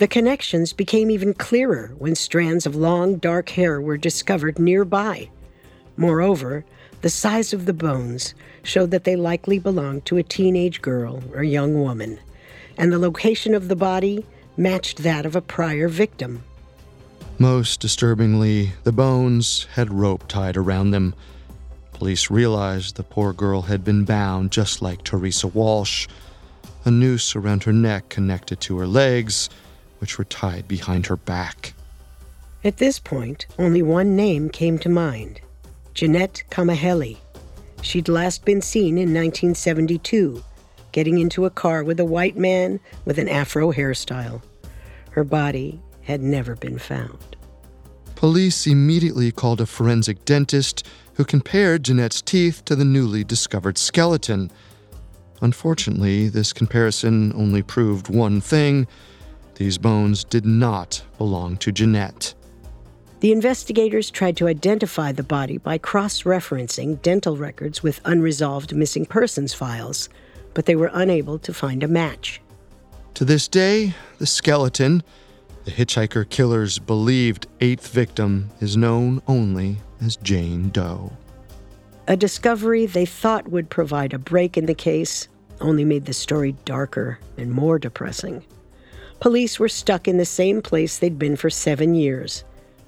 The 0.00 0.08
connections 0.08 0.72
became 0.72 1.10
even 1.10 1.34
clearer 1.34 1.92
when 1.98 2.14
strands 2.14 2.64
of 2.64 2.74
long, 2.74 3.16
dark 3.16 3.50
hair 3.50 3.82
were 3.82 3.98
discovered 3.98 4.58
nearby. 4.58 5.28
Moreover, 5.98 6.64
the 7.02 7.10
size 7.10 7.52
of 7.52 7.66
the 7.66 7.74
bones 7.74 8.32
showed 8.62 8.92
that 8.92 9.04
they 9.04 9.14
likely 9.14 9.58
belonged 9.58 10.06
to 10.06 10.16
a 10.16 10.22
teenage 10.22 10.80
girl 10.80 11.22
or 11.34 11.42
young 11.42 11.74
woman, 11.82 12.18
and 12.78 12.90
the 12.90 12.98
location 12.98 13.52
of 13.52 13.68
the 13.68 13.76
body 13.76 14.24
matched 14.56 15.02
that 15.02 15.26
of 15.26 15.36
a 15.36 15.42
prior 15.42 15.86
victim. 15.86 16.44
Most 17.38 17.78
disturbingly, 17.80 18.72
the 18.84 18.92
bones 18.92 19.66
had 19.74 19.92
rope 19.92 20.26
tied 20.28 20.56
around 20.56 20.92
them. 20.92 21.14
Police 21.92 22.30
realized 22.30 22.96
the 22.96 23.02
poor 23.02 23.34
girl 23.34 23.60
had 23.60 23.84
been 23.84 24.06
bound 24.06 24.50
just 24.50 24.80
like 24.80 25.04
Teresa 25.04 25.48
Walsh, 25.48 26.08
a 26.86 26.90
noose 26.90 27.36
around 27.36 27.64
her 27.64 27.72
neck 27.74 28.08
connected 28.08 28.62
to 28.62 28.78
her 28.78 28.86
legs, 28.86 29.50
which 30.00 30.18
were 30.18 30.24
tied 30.24 30.66
behind 30.66 31.06
her 31.06 31.16
back. 31.16 31.74
At 32.64 32.76
this 32.78 32.98
point, 32.98 33.46
only 33.58 33.82
one 33.82 34.16
name 34.16 34.50
came 34.50 34.78
to 34.80 34.88
mind 34.88 35.40
Jeanette 35.94 36.42
Kamahele. 36.50 37.16
She'd 37.82 38.08
last 38.08 38.44
been 38.44 38.60
seen 38.60 38.98
in 38.98 39.14
1972, 39.14 40.42
getting 40.92 41.18
into 41.18 41.46
a 41.46 41.50
car 41.50 41.82
with 41.82 41.98
a 42.00 42.04
white 42.04 42.36
man 42.36 42.80
with 43.04 43.18
an 43.18 43.28
afro 43.28 43.72
hairstyle. 43.72 44.42
Her 45.12 45.24
body 45.24 45.80
had 46.02 46.20
never 46.20 46.54
been 46.54 46.78
found. 46.78 47.36
Police 48.14 48.66
immediately 48.66 49.32
called 49.32 49.62
a 49.62 49.66
forensic 49.66 50.26
dentist 50.26 50.86
who 51.14 51.24
compared 51.24 51.84
Jeanette's 51.84 52.20
teeth 52.20 52.64
to 52.66 52.76
the 52.76 52.84
newly 52.84 53.24
discovered 53.24 53.78
skeleton. 53.78 54.50
Unfortunately, 55.40 56.28
this 56.28 56.52
comparison 56.52 57.32
only 57.34 57.62
proved 57.62 58.08
one 58.08 58.42
thing 58.42 58.86
these 59.60 59.76
bones 59.76 60.24
did 60.24 60.46
not 60.46 61.02
belong 61.18 61.54
to 61.58 61.70
Jeanette. 61.70 62.32
The 63.20 63.30
investigators 63.30 64.10
tried 64.10 64.38
to 64.38 64.48
identify 64.48 65.12
the 65.12 65.22
body 65.22 65.58
by 65.58 65.76
cross 65.76 66.22
referencing 66.22 67.02
dental 67.02 67.36
records 67.36 67.82
with 67.82 68.00
unresolved 68.06 68.74
missing 68.74 69.04
persons 69.04 69.52
files, 69.52 70.08
but 70.54 70.64
they 70.64 70.76
were 70.76 70.90
unable 70.94 71.38
to 71.40 71.52
find 71.52 71.82
a 71.82 71.88
match. 71.88 72.40
To 73.12 73.26
this 73.26 73.48
day, 73.48 73.94
the 74.16 74.24
skeleton, 74.24 75.02
the 75.64 75.72
hitchhiker 75.72 76.26
killer's 76.30 76.78
believed 76.78 77.46
eighth 77.60 77.88
victim, 77.88 78.48
is 78.60 78.78
known 78.78 79.20
only 79.28 79.76
as 80.00 80.16
Jane 80.16 80.70
Doe. 80.70 81.12
A 82.08 82.16
discovery 82.16 82.86
they 82.86 83.04
thought 83.04 83.48
would 83.48 83.68
provide 83.68 84.14
a 84.14 84.18
break 84.18 84.56
in 84.56 84.64
the 84.64 84.74
case 84.74 85.28
only 85.60 85.84
made 85.84 86.06
the 86.06 86.14
story 86.14 86.52
darker 86.64 87.18
and 87.36 87.52
more 87.52 87.78
depressing. 87.78 88.42
Police 89.20 89.60
were 89.60 89.68
stuck 89.68 90.08
in 90.08 90.16
the 90.16 90.24
same 90.24 90.62
place 90.62 90.98
they'd 90.98 91.18
been 91.18 91.36
for 91.36 91.50
seven 91.50 91.94
years. 91.94 92.42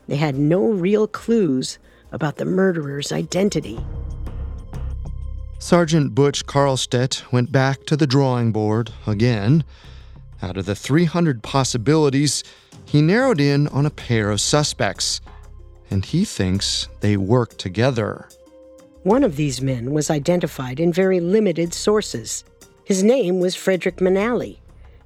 They 0.09 0.17
had 0.17 0.35
no 0.35 0.65
real 0.65 1.07
clues 1.07 1.79
about 2.11 2.37
the 2.37 2.47
murderer's 2.47 3.13
identity. 3.13 3.79
Sergeant 5.59 6.15
Butch 6.15 6.47
Carlstedt 6.47 7.31
went 7.31 7.53
back 7.53 7.85
to 7.85 7.97
the 7.97 8.07
drawing 8.07 8.51
board 8.51 8.91
again. 9.07 9.63
Out 10.41 10.57
of 10.57 10.65
the 10.65 10.75
300 10.75 11.43
possibilities, 11.43 12.43
he 12.87 13.03
narrowed 13.03 13.41
in 13.41 13.69
on 13.69 13.85
a 13.85 13.91
pair 13.91 14.31
of 14.31 14.41
suspects, 14.41 15.21
and 15.91 16.05
he 16.05 16.25
thinks 16.25 16.89
they 17.01 17.17
work 17.17 17.59
together. 17.59 18.27
One 19.03 19.23
of 19.23 19.37
these 19.37 19.61
men 19.61 19.93
was 19.93 20.11
identified 20.11 20.81
in 20.81 20.93
very 20.93 21.21
limited 21.21 21.75
sources. 21.75 22.45
His 22.85 23.05
name 23.05 23.39
was 23.39 23.55
Frederick 23.55 23.99
Manalli, 23.99 24.59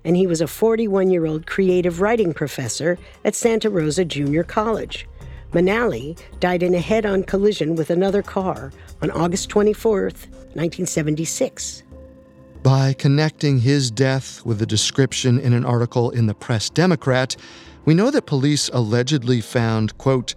and 0.07 0.17
he 0.17 0.27
was 0.27 0.41
a 0.41 0.47
41 0.47 1.11
year 1.11 1.27
old 1.27 1.47
creative 1.47 2.01
writing 2.01 2.33
professor 2.33 2.97
at 3.25 3.35
Santa 3.35 3.69
Rosa 3.69 4.05
Junior 4.05 4.45
College. 4.45 5.07
Manalli 5.53 6.19
died 6.39 6.63
in 6.63 6.75
a 6.75 6.81
head 6.81 7.05
on 7.05 7.25
collision 7.25 7.75
with 7.75 7.91
another 7.91 8.23
car 8.23 8.73
on 9.03 9.11
August 9.11 9.49
24, 9.49 10.03
1976. 10.03 11.83
By 12.63 12.95
connecting 12.95 13.59
his 13.59 13.91
death 13.91 14.45
with 14.47 14.63
a 14.63 14.67
description 14.67 15.39
in 15.39 15.53
an 15.53 15.65
article 15.65 16.11
in 16.11 16.27
the 16.27 16.35
Press 16.35 16.71
Democrat, 16.71 17.37
we 17.85 17.95
know 17.95 18.11
that 18.11 18.27
police 18.27 18.69
allegedly 18.73 19.41
found, 19.41 19.97
quote, 19.99 20.35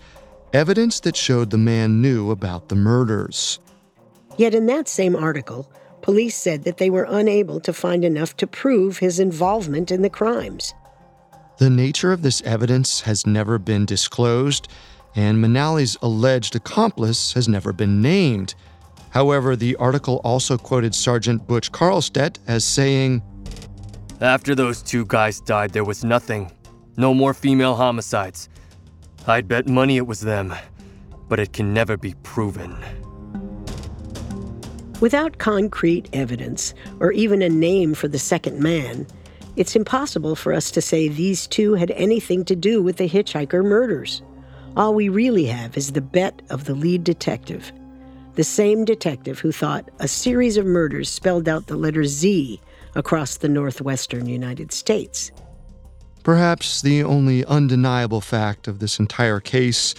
evidence 0.51 0.99
that 1.01 1.15
showed 1.15 1.51
the 1.51 1.57
man 1.57 2.01
knew 2.01 2.31
about 2.31 2.69
the 2.69 2.75
murders. 2.75 3.59
Yet 4.37 4.55
in 4.55 4.67
that 4.67 4.87
same 4.87 5.15
article, 5.15 5.69
police 6.01 6.35
said 6.35 6.63
that 6.63 6.77
they 6.77 6.89
were 6.89 7.07
unable 7.09 7.59
to 7.61 7.73
find 7.73 8.03
enough 8.03 8.35
to 8.37 8.47
prove 8.47 8.97
his 8.97 9.19
involvement 9.19 9.91
in 9.91 10.01
the 10.01 10.09
crimes. 10.09 10.73
The 11.57 11.69
nature 11.69 12.13
of 12.13 12.21
this 12.21 12.41
evidence 12.43 13.01
has 13.01 13.27
never 13.27 13.57
been 13.57 13.85
disclosed, 13.85 14.69
and 15.15 15.43
Manalli's 15.43 15.97
alleged 16.01 16.55
accomplice 16.55 17.33
has 17.33 17.49
never 17.49 17.73
been 17.73 18.01
named. 18.01 18.55
However, 19.09 19.55
the 19.55 19.75
article 19.75 20.21
also 20.23 20.57
quoted 20.57 20.95
Sergeant 20.95 21.47
Butch 21.47 21.71
Carlstedt 21.71 22.37
as 22.47 22.63
saying, 22.63 23.21
After 24.21 24.55
those 24.55 24.81
two 24.81 25.05
guys 25.05 25.41
died, 25.41 25.71
there 25.71 25.83
was 25.83 26.03
nothing. 26.03 26.51
No 26.95 27.13
more 27.13 27.33
female 27.33 27.75
homicides. 27.75 28.49
I'd 29.27 29.47
bet 29.47 29.67
money 29.67 29.97
it 29.97 30.07
was 30.07 30.21
them, 30.21 30.53
but 31.27 31.39
it 31.39 31.53
can 31.53 31.73
never 31.73 31.97
be 31.97 32.13
proven. 32.23 32.77
Without 35.01 35.37
concrete 35.37 36.09
evidence, 36.11 36.73
or 36.99 37.13
even 37.13 37.41
a 37.41 37.47
name 37.47 37.93
for 37.93 38.09
the 38.09 38.19
second 38.19 38.59
man, 38.59 39.07
it's 39.55 39.75
impossible 39.75 40.35
for 40.35 40.53
us 40.53 40.71
to 40.71 40.81
say 40.81 41.07
these 41.07 41.47
two 41.47 41.73
had 41.75 41.91
anything 41.91 42.43
to 42.45 42.55
do 42.55 42.81
with 42.81 42.97
the 42.97 43.07
hitchhiker 43.07 43.63
murders. 43.63 44.21
All 44.75 44.93
we 44.93 45.07
really 45.07 45.45
have 45.45 45.77
is 45.77 45.93
the 45.93 46.01
bet 46.01 46.41
of 46.49 46.65
the 46.65 46.75
lead 46.75 47.05
detective, 47.05 47.71
the 48.35 48.43
same 48.43 48.83
detective 48.83 49.39
who 49.39 49.53
thought 49.53 49.89
a 49.99 50.07
series 50.07 50.57
of 50.57 50.65
murders 50.65 51.09
spelled 51.09 51.47
out 51.47 51.67
the 51.67 51.77
letter 51.77 52.03
Z 52.03 52.59
across 52.95 53.37
the 53.37 53.49
northwestern 53.49 54.27
United 54.27 54.73
States. 54.73 55.31
Perhaps 56.23 56.81
the 56.81 57.03
only 57.03 57.45
undeniable 57.45 58.21
fact 58.21 58.67
of 58.67 58.79
this 58.79 58.99
entire 58.99 59.39
case 59.39 59.95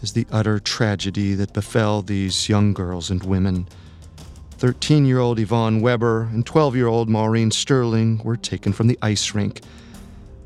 is 0.00 0.14
the 0.14 0.26
utter 0.32 0.58
tragedy 0.58 1.34
that 1.34 1.52
befell 1.52 2.00
these 2.00 2.48
young 2.48 2.72
girls 2.72 3.10
and 3.10 3.22
women. 3.22 3.68
13 4.62 5.04
year 5.04 5.18
old 5.18 5.40
Yvonne 5.40 5.80
Weber 5.80 6.28
and 6.32 6.46
12 6.46 6.76
year 6.76 6.86
old 6.86 7.08
Maureen 7.08 7.50
Sterling 7.50 8.22
were 8.22 8.36
taken 8.36 8.72
from 8.72 8.86
the 8.86 8.96
ice 9.02 9.34
rink. 9.34 9.60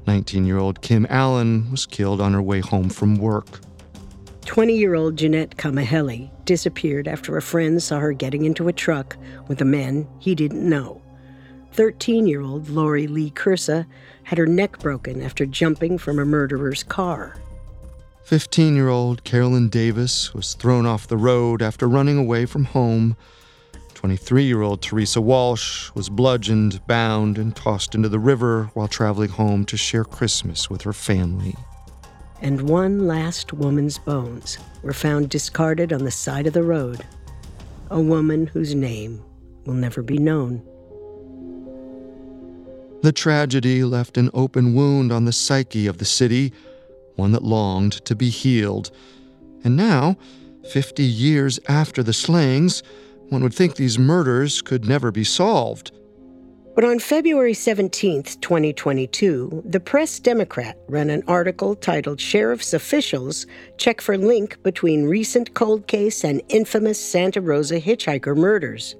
19 0.06 0.46
year 0.46 0.56
old 0.56 0.80
Kim 0.80 1.06
Allen 1.10 1.70
was 1.70 1.84
killed 1.84 2.18
on 2.18 2.32
her 2.32 2.40
way 2.40 2.60
home 2.60 2.88
from 2.88 3.16
work. 3.16 3.60
20 4.46 4.74
year 4.74 4.94
old 4.94 5.16
Jeanette 5.16 5.58
Kamahele 5.58 6.30
disappeared 6.46 7.06
after 7.06 7.36
a 7.36 7.42
friend 7.42 7.82
saw 7.82 7.98
her 7.98 8.14
getting 8.14 8.46
into 8.46 8.68
a 8.68 8.72
truck 8.72 9.18
with 9.48 9.60
a 9.60 9.66
man 9.66 10.08
he 10.18 10.34
didn't 10.34 10.66
know. 10.66 11.02
13 11.72 12.26
year 12.26 12.40
old 12.40 12.70
Lori 12.70 13.06
Lee 13.06 13.32
Kursa 13.32 13.84
had 14.22 14.38
her 14.38 14.46
neck 14.46 14.78
broken 14.78 15.20
after 15.20 15.44
jumping 15.44 15.98
from 15.98 16.18
a 16.18 16.24
murderer's 16.24 16.82
car. 16.82 17.36
15 18.24 18.76
year 18.76 18.88
old 18.88 19.24
Carolyn 19.24 19.68
Davis 19.68 20.32
was 20.32 20.54
thrown 20.54 20.86
off 20.86 21.06
the 21.06 21.18
road 21.18 21.60
after 21.60 21.86
running 21.86 22.16
away 22.16 22.46
from 22.46 22.64
home. 22.64 23.14
23 24.06 24.44
year 24.44 24.62
old 24.62 24.82
Teresa 24.82 25.20
Walsh 25.20 25.90
was 25.96 26.08
bludgeoned, 26.08 26.86
bound, 26.86 27.38
and 27.38 27.56
tossed 27.56 27.92
into 27.92 28.08
the 28.08 28.20
river 28.20 28.70
while 28.74 28.86
traveling 28.86 29.30
home 29.30 29.64
to 29.64 29.76
share 29.76 30.04
Christmas 30.04 30.70
with 30.70 30.82
her 30.82 30.92
family. 30.92 31.56
And 32.40 32.68
one 32.68 33.08
last 33.08 33.52
woman's 33.52 33.98
bones 33.98 34.58
were 34.84 34.92
found 34.92 35.28
discarded 35.28 35.92
on 35.92 36.04
the 36.04 36.12
side 36.12 36.46
of 36.46 36.52
the 36.52 36.62
road. 36.62 37.04
A 37.90 38.00
woman 38.00 38.46
whose 38.46 38.76
name 38.76 39.24
will 39.64 39.74
never 39.74 40.02
be 40.02 40.18
known. 40.18 40.62
The 43.02 43.10
tragedy 43.10 43.82
left 43.82 44.16
an 44.16 44.30
open 44.32 44.72
wound 44.72 45.10
on 45.10 45.24
the 45.24 45.32
psyche 45.32 45.88
of 45.88 45.98
the 45.98 46.04
city, 46.04 46.52
one 47.16 47.32
that 47.32 47.42
longed 47.42 48.04
to 48.04 48.14
be 48.14 48.30
healed. 48.30 48.92
And 49.64 49.76
now, 49.76 50.16
50 50.70 51.02
years 51.02 51.58
after 51.68 52.04
the 52.04 52.12
slayings, 52.12 52.84
one 53.28 53.42
would 53.42 53.54
think 53.54 53.76
these 53.76 53.98
murders 53.98 54.62
could 54.62 54.84
never 54.84 55.10
be 55.10 55.24
solved. 55.24 55.92
But 56.76 56.84
on 56.84 56.98
February 56.98 57.54
17, 57.54 58.22
2022, 58.22 59.62
the 59.64 59.80
Press 59.80 60.20
Democrat 60.20 60.76
ran 60.88 61.08
an 61.08 61.22
article 61.26 61.74
titled 61.74 62.20
Sheriff's 62.20 62.74
Officials 62.74 63.46
Check 63.78 64.02
for 64.02 64.18
Link 64.18 64.62
Between 64.62 65.04
Recent 65.04 65.54
Cold 65.54 65.86
Case 65.86 66.22
and 66.22 66.42
Infamous 66.50 67.00
Santa 67.02 67.40
Rosa 67.40 67.80
Hitchhiker 67.80 68.36
Murders. 68.36 68.94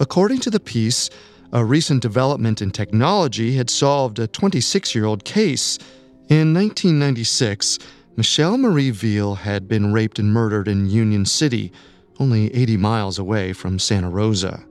According 0.00 0.40
to 0.40 0.50
the 0.50 0.58
piece, 0.58 1.10
a 1.52 1.62
recent 1.64 2.00
development 2.00 2.62
in 2.62 2.70
technology 2.70 3.56
had 3.56 3.68
solved 3.68 4.18
a 4.18 4.26
26 4.26 4.94
year 4.94 5.04
old 5.04 5.24
case. 5.24 5.78
In 6.28 6.54
1996, 6.54 7.78
Michelle 8.16 8.56
Marie 8.56 8.90
Veal 8.90 9.34
had 9.34 9.68
been 9.68 9.92
raped 9.92 10.18
and 10.18 10.32
murdered 10.32 10.66
in 10.66 10.88
Union 10.88 11.26
City, 11.26 11.72
only 12.18 12.54
80 12.54 12.76
miles 12.76 13.18
away 13.18 13.52
from 13.52 13.78
Santa 13.78 14.10
Rosa. 14.10 14.64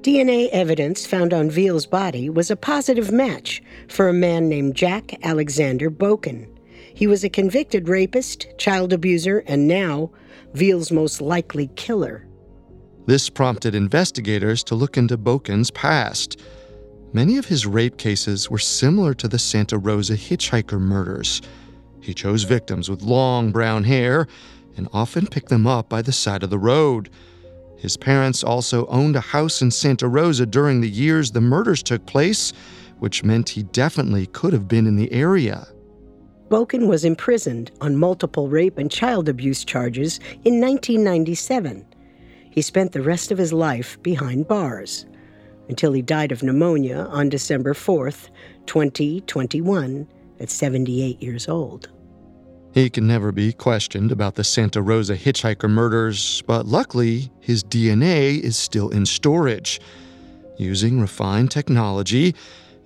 DNA 0.00 0.48
evidence 0.50 1.04
found 1.04 1.34
on 1.34 1.50
Veal's 1.50 1.86
body 1.86 2.30
was 2.30 2.50
a 2.50 2.56
positive 2.56 3.10
match 3.10 3.62
for 3.88 4.08
a 4.08 4.12
man 4.12 4.48
named 4.48 4.76
Jack 4.76 5.18
Alexander 5.24 5.90
Boken. 5.90 6.46
He 6.94 7.06
was 7.06 7.24
a 7.24 7.28
convicted 7.28 7.88
rapist, 7.88 8.46
child 8.56 8.92
abuser, 8.92 9.42
and 9.46 9.66
now 9.66 10.10
Veal's 10.54 10.92
most 10.92 11.20
likely 11.20 11.68
killer. 11.76 12.26
This 13.06 13.28
prompted 13.28 13.74
investigators 13.74 14.64
to 14.64 14.74
look 14.74 14.96
into 14.96 15.18
Boken's 15.18 15.70
past. 15.70 16.40
Many 17.12 17.36
of 17.36 17.46
his 17.46 17.66
rape 17.66 17.98
cases 17.98 18.50
were 18.50 18.58
similar 18.58 19.14
to 19.14 19.28
the 19.28 19.38
Santa 19.38 19.78
Rosa 19.78 20.14
hitchhiker 20.14 20.80
murders. 20.80 21.42
He 22.00 22.14
chose 22.14 22.44
victims 22.44 22.88
with 22.88 23.02
long 23.02 23.52
brown 23.52 23.84
hair 23.84 24.26
and 24.76 24.88
often 24.92 25.26
pick 25.26 25.46
them 25.48 25.66
up 25.66 25.88
by 25.88 26.02
the 26.02 26.12
side 26.12 26.42
of 26.42 26.50
the 26.50 26.58
road. 26.58 27.10
His 27.76 27.96
parents 27.96 28.42
also 28.42 28.86
owned 28.86 29.16
a 29.16 29.20
house 29.20 29.60
in 29.62 29.70
Santa 29.70 30.08
Rosa 30.08 30.46
during 30.46 30.80
the 30.80 30.88
years 30.88 31.30
the 31.30 31.40
murders 31.40 31.82
took 31.82 32.06
place, 32.06 32.52
which 32.98 33.24
meant 33.24 33.50
he 33.50 33.62
definitely 33.64 34.26
could 34.26 34.52
have 34.52 34.68
been 34.68 34.86
in 34.86 34.96
the 34.96 35.12
area. 35.12 35.66
Boken 36.48 36.86
was 36.86 37.04
imprisoned 37.04 37.72
on 37.80 37.96
multiple 37.96 38.48
rape 38.48 38.78
and 38.78 38.90
child 38.90 39.28
abuse 39.28 39.64
charges 39.64 40.18
in 40.44 40.60
1997. 40.60 41.84
He 42.50 42.62
spent 42.62 42.92
the 42.92 43.02
rest 43.02 43.30
of 43.30 43.38
his 43.38 43.52
life 43.52 44.00
behind 44.02 44.48
bars 44.48 45.06
until 45.68 45.92
he 45.92 46.02
died 46.02 46.32
of 46.32 46.42
pneumonia 46.42 47.08
on 47.10 47.28
December 47.28 47.74
4th, 47.74 48.30
2021, 48.66 50.08
at 50.38 50.50
78 50.50 51.20
years 51.22 51.48
old. 51.48 51.90
He 52.76 52.90
can 52.90 53.06
never 53.06 53.32
be 53.32 53.54
questioned 53.54 54.12
about 54.12 54.34
the 54.34 54.44
Santa 54.44 54.82
Rosa 54.82 55.16
hitchhiker 55.16 55.70
murders, 55.70 56.42
but 56.46 56.66
luckily, 56.66 57.32
his 57.40 57.64
DNA 57.64 58.38
is 58.38 58.58
still 58.58 58.90
in 58.90 59.06
storage. 59.06 59.80
Using 60.58 61.00
refined 61.00 61.50
technology, 61.50 62.34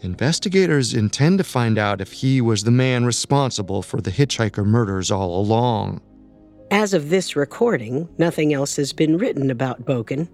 investigators 0.01 0.95
intend 0.95 1.39
to 1.39 1.45
find 1.45 1.77
out 1.77 2.01
if 2.01 2.13
he 2.13 2.41
was 2.41 2.63
the 2.63 2.71
man 2.71 3.05
responsible 3.05 3.83
for 3.83 4.01
the 4.01 4.13
hitchhiker 4.13 4.65
murders 4.65 5.11
all 5.11 5.41
along. 5.41 6.01
As 6.71 6.95
of 6.95 7.11
this 7.11 7.35
recording, 7.35 8.09
nothing 8.17 8.55
else 8.55 8.77
has 8.77 8.93
been 8.93 9.19
written 9.19 9.51
about 9.51 9.85
Boken. 9.85 10.29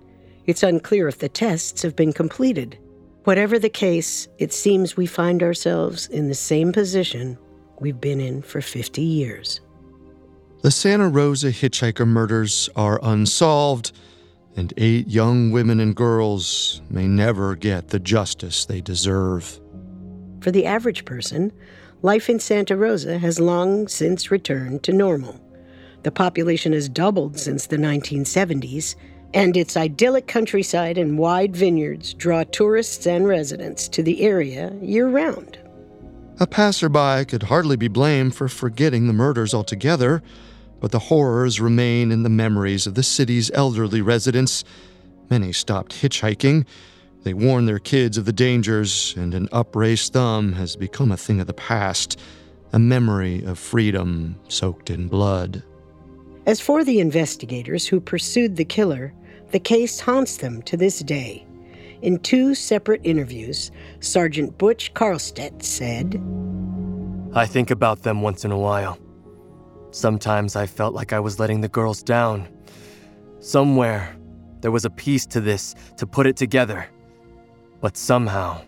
It's 0.45 0.63
unclear 0.63 1.09
if 1.09 1.21
the 1.21 1.31
tests 1.31 1.81
have 1.81 1.97
been 1.97 2.13
completed. 2.13 2.79
Whatever 3.25 3.59
the 3.59 3.71
case, 3.71 4.29
it 4.37 4.53
seems 4.53 4.99
we 4.99 5.07
find 5.07 5.43
ourselves 5.43 6.09
in 6.09 6.29
the 6.29 6.35
same 6.35 6.75
position 6.75 7.39
we've 7.81 8.01
been 8.01 8.21
in 8.21 8.43
for 8.43 8.61
50 8.61 9.03
years. 9.03 9.61
The 10.63 10.71
Santa 10.71 11.09
Rosa 11.09 11.53
hitchhiker 11.53 12.07
murders 12.07 12.69
are 12.75 12.99
unsolved, 13.03 13.93
and 14.57 14.73
eight 14.77 15.09
young 15.09 15.51
women 15.51 15.81
and 15.81 15.95
girls 15.95 16.81
may 16.91 17.07
never 17.07 17.55
get 17.55 17.89
the 17.89 18.01
justice 18.01 18.65
they 18.65 18.81
deserve. 18.81 19.61
For 20.41 20.51
the 20.51 20.67
average 20.67 21.05
person, 21.05 21.53
life 22.03 22.31
in 22.31 22.41
Santa 22.41 22.77
Rosa 22.77 23.19
has 23.19 23.39
long 23.39 23.87
since 23.89 24.31
returned 24.31 24.83
to 24.85 24.93
normal. 24.93 25.41
The 26.03 26.13
population 26.13 26.73
has 26.73 26.89
doubled 26.89 27.39
since 27.39 27.67
the 27.67 27.77
1970s, 27.77 28.95
and 29.35 29.57
its 29.57 29.77
idyllic 29.77 30.27
countryside 30.27 30.97
and 30.97 31.19
wide 31.19 31.55
vineyards 31.55 32.15
draw 32.15 32.45
tourists 32.45 33.07
and 33.07 33.29
residents 33.29 33.89
to 33.89 34.03
the 34.03 34.23
area 34.23 34.73
year 34.81 35.09
round. 35.09 35.59
A 36.39 36.47
passerby 36.47 37.25
could 37.25 37.45
hardly 37.45 37.77
be 37.77 37.89
blamed 37.89 38.35
for 38.35 38.47
forgetting 38.47 39.07
the 39.07 39.15
murders 39.15 39.55
altogether, 39.55 40.23
but 40.81 40.93
the 40.93 40.99
horrors 40.99 41.63
remain 41.63 42.13
in 42.13 42.25
the 42.25 42.29
memories 42.29 42.87
of 42.87 42.95
the 42.95 43.03
city's 43.03 43.51
elderly 43.55 44.03
residents. 44.03 44.63
Many 45.31 45.55
stopped 45.55 46.03
hitchhiking. 46.03 46.67
They 47.23 47.33
warned 47.33 47.67
their 47.67 47.79
kids 47.79 48.19
of 48.19 48.27
the 48.27 48.35
dangers, 48.35 49.15
and 49.17 49.33
an 49.33 49.49
upraised 49.51 50.13
thumb 50.13 50.53
has 50.53 50.77
become 50.77 51.11
a 51.11 51.17
thing 51.17 51.41
of 51.41 51.47
the 51.47 51.55
past, 51.55 52.21
a 52.75 52.79
memory 52.79 53.43
of 53.45 53.59
freedom 53.59 54.37
soaked 54.49 54.91
in 54.91 55.09
blood. 55.09 55.63
As 56.45 56.61
for 56.61 56.85
the 56.85 57.01
investigators 57.01 57.87
who 57.87 57.99
pursued 57.99 58.57
the 58.57 58.65
killer, 58.67 59.15
the 59.53 59.59
case 59.59 60.01
haunts 60.01 60.37
them 60.37 60.61
to 60.63 60.77
this 60.77 60.99
day. 60.99 61.46
In 62.07 62.21
two 62.21 62.55
separate 62.55 63.01
interviews, 63.03 63.73
Sergeant 63.99 64.57
Butch 64.59 64.95
Carlstedt 64.95 65.61
said, 65.61 66.23
I 67.35 67.47
think 67.47 67.73
about 67.73 68.05
them 68.05 68.23
once 68.23 68.45
in 68.45 68.53
a 68.53 68.57
while. 68.57 68.97
Sometimes 69.91 70.55
I 70.55 70.67
felt 70.67 70.95
like 70.95 71.13
I 71.13 71.19
was 71.19 71.41
letting 71.41 71.63
the 71.63 71.69
girls 71.69 72.05
down. 72.05 72.47
Somewhere, 73.41 74.17
there 74.61 74.71
was 74.71 74.85
a 74.85 74.91
piece 74.91 75.27
to 75.27 75.41
this 75.41 75.75
to 75.97 76.07
put 76.07 76.29
it 76.29 76.37
together. 76.37 76.87
But 77.81 77.97
somehow, 77.97 78.61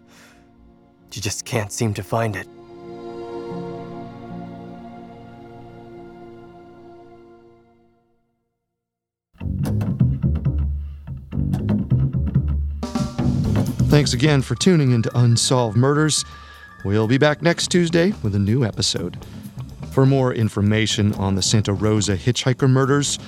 you 1.12 1.22
just 1.22 1.44
can't 1.44 1.70
seem 1.70 1.94
to 1.94 2.02
find 2.02 2.34
it. 2.34 2.48
Thanks 13.88 14.12
again 14.12 14.42
for 14.42 14.54
tuning 14.54 14.90
into 14.90 15.10
Unsolved 15.18 15.74
Murders. 15.74 16.22
We'll 16.84 17.08
be 17.08 17.16
back 17.16 17.40
next 17.40 17.68
Tuesday 17.68 18.12
with 18.22 18.34
a 18.34 18.38
new 18.38 18.62
episode. 18.62 19.16
For 19.92 20.04
more 20.04 20.34
information 20.34 21.14
on 21.14 21.34
the 21.34 21.40
Santa 21.42 21.72
Rosa 21.72 22.14
hitchhiker 22.14 22.68
murders, 22.68 23.18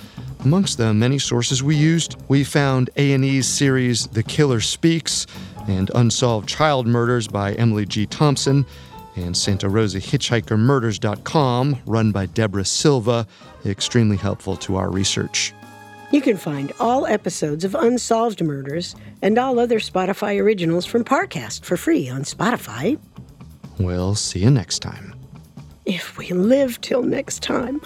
amongst 0.44 0.76
the 0.76 0.92
many 0.92 1.18
sources 1.18 1.62
we 1.62 1.76
used, 1.76 2.16
we 2.28 2.44
found 2.44 2.90
A&E's 2.96 3.48
series 3.48 4.06
The 4.08 4.22
Killer 4.22 4.60
Speaks 4.60 5.26
and 5.66 5.90
Unsolved 5.94 6.46
Child 6.46 6.86
Murders 6.86 7.26
by 7.26 7.54
Emily 7.54 7.86
G. 7.86 8.04
Thompson 8.04 8.66
and 9.16 9.34
Santa 9.34 9.68
Rosa 9.68 9.98
Hitchhiker 9.98 10.58
Murders.com, 10.58 11.78
run 11.86 12.12
by 12.12 12.26
Deborah 12.26 12.66
Silva, 12.66 13.26
extremely 13.64 14.18
helpful 14.18 14.56
to 14.56 14.76
our 14.76 14.90
research. 14.90 15.54
You 16.12 16.20
can 16.20 16.36
find 16.36 16.72
all 16.80 17.06
episodes 17.06 17.64
of 17.64 17.76
Unsolved 17.76 18.42
Murders 18.42 18.96
and 19.22 19.38
all 19.38 19.60
other 19.60 19.78
Spotify 19.78 20.42
originals 20.42 20.84
from 20.84 21.04
Parcast 21.04 21.64
for 21.64 21.76
free 21.76 22.08
on 22.08 22.22
Spotify. 22.22 22.98
We'll 23.78 24.16
see 24.16 24.40
you 24.40 24.50
next 24.50 24.80
time. 24.80 25.14
If 25.86 26.18
we 26.18 26.30
live 26.30 26.80
till 26.80 27.02
next 27.02 27.44
time. 27.44 27.80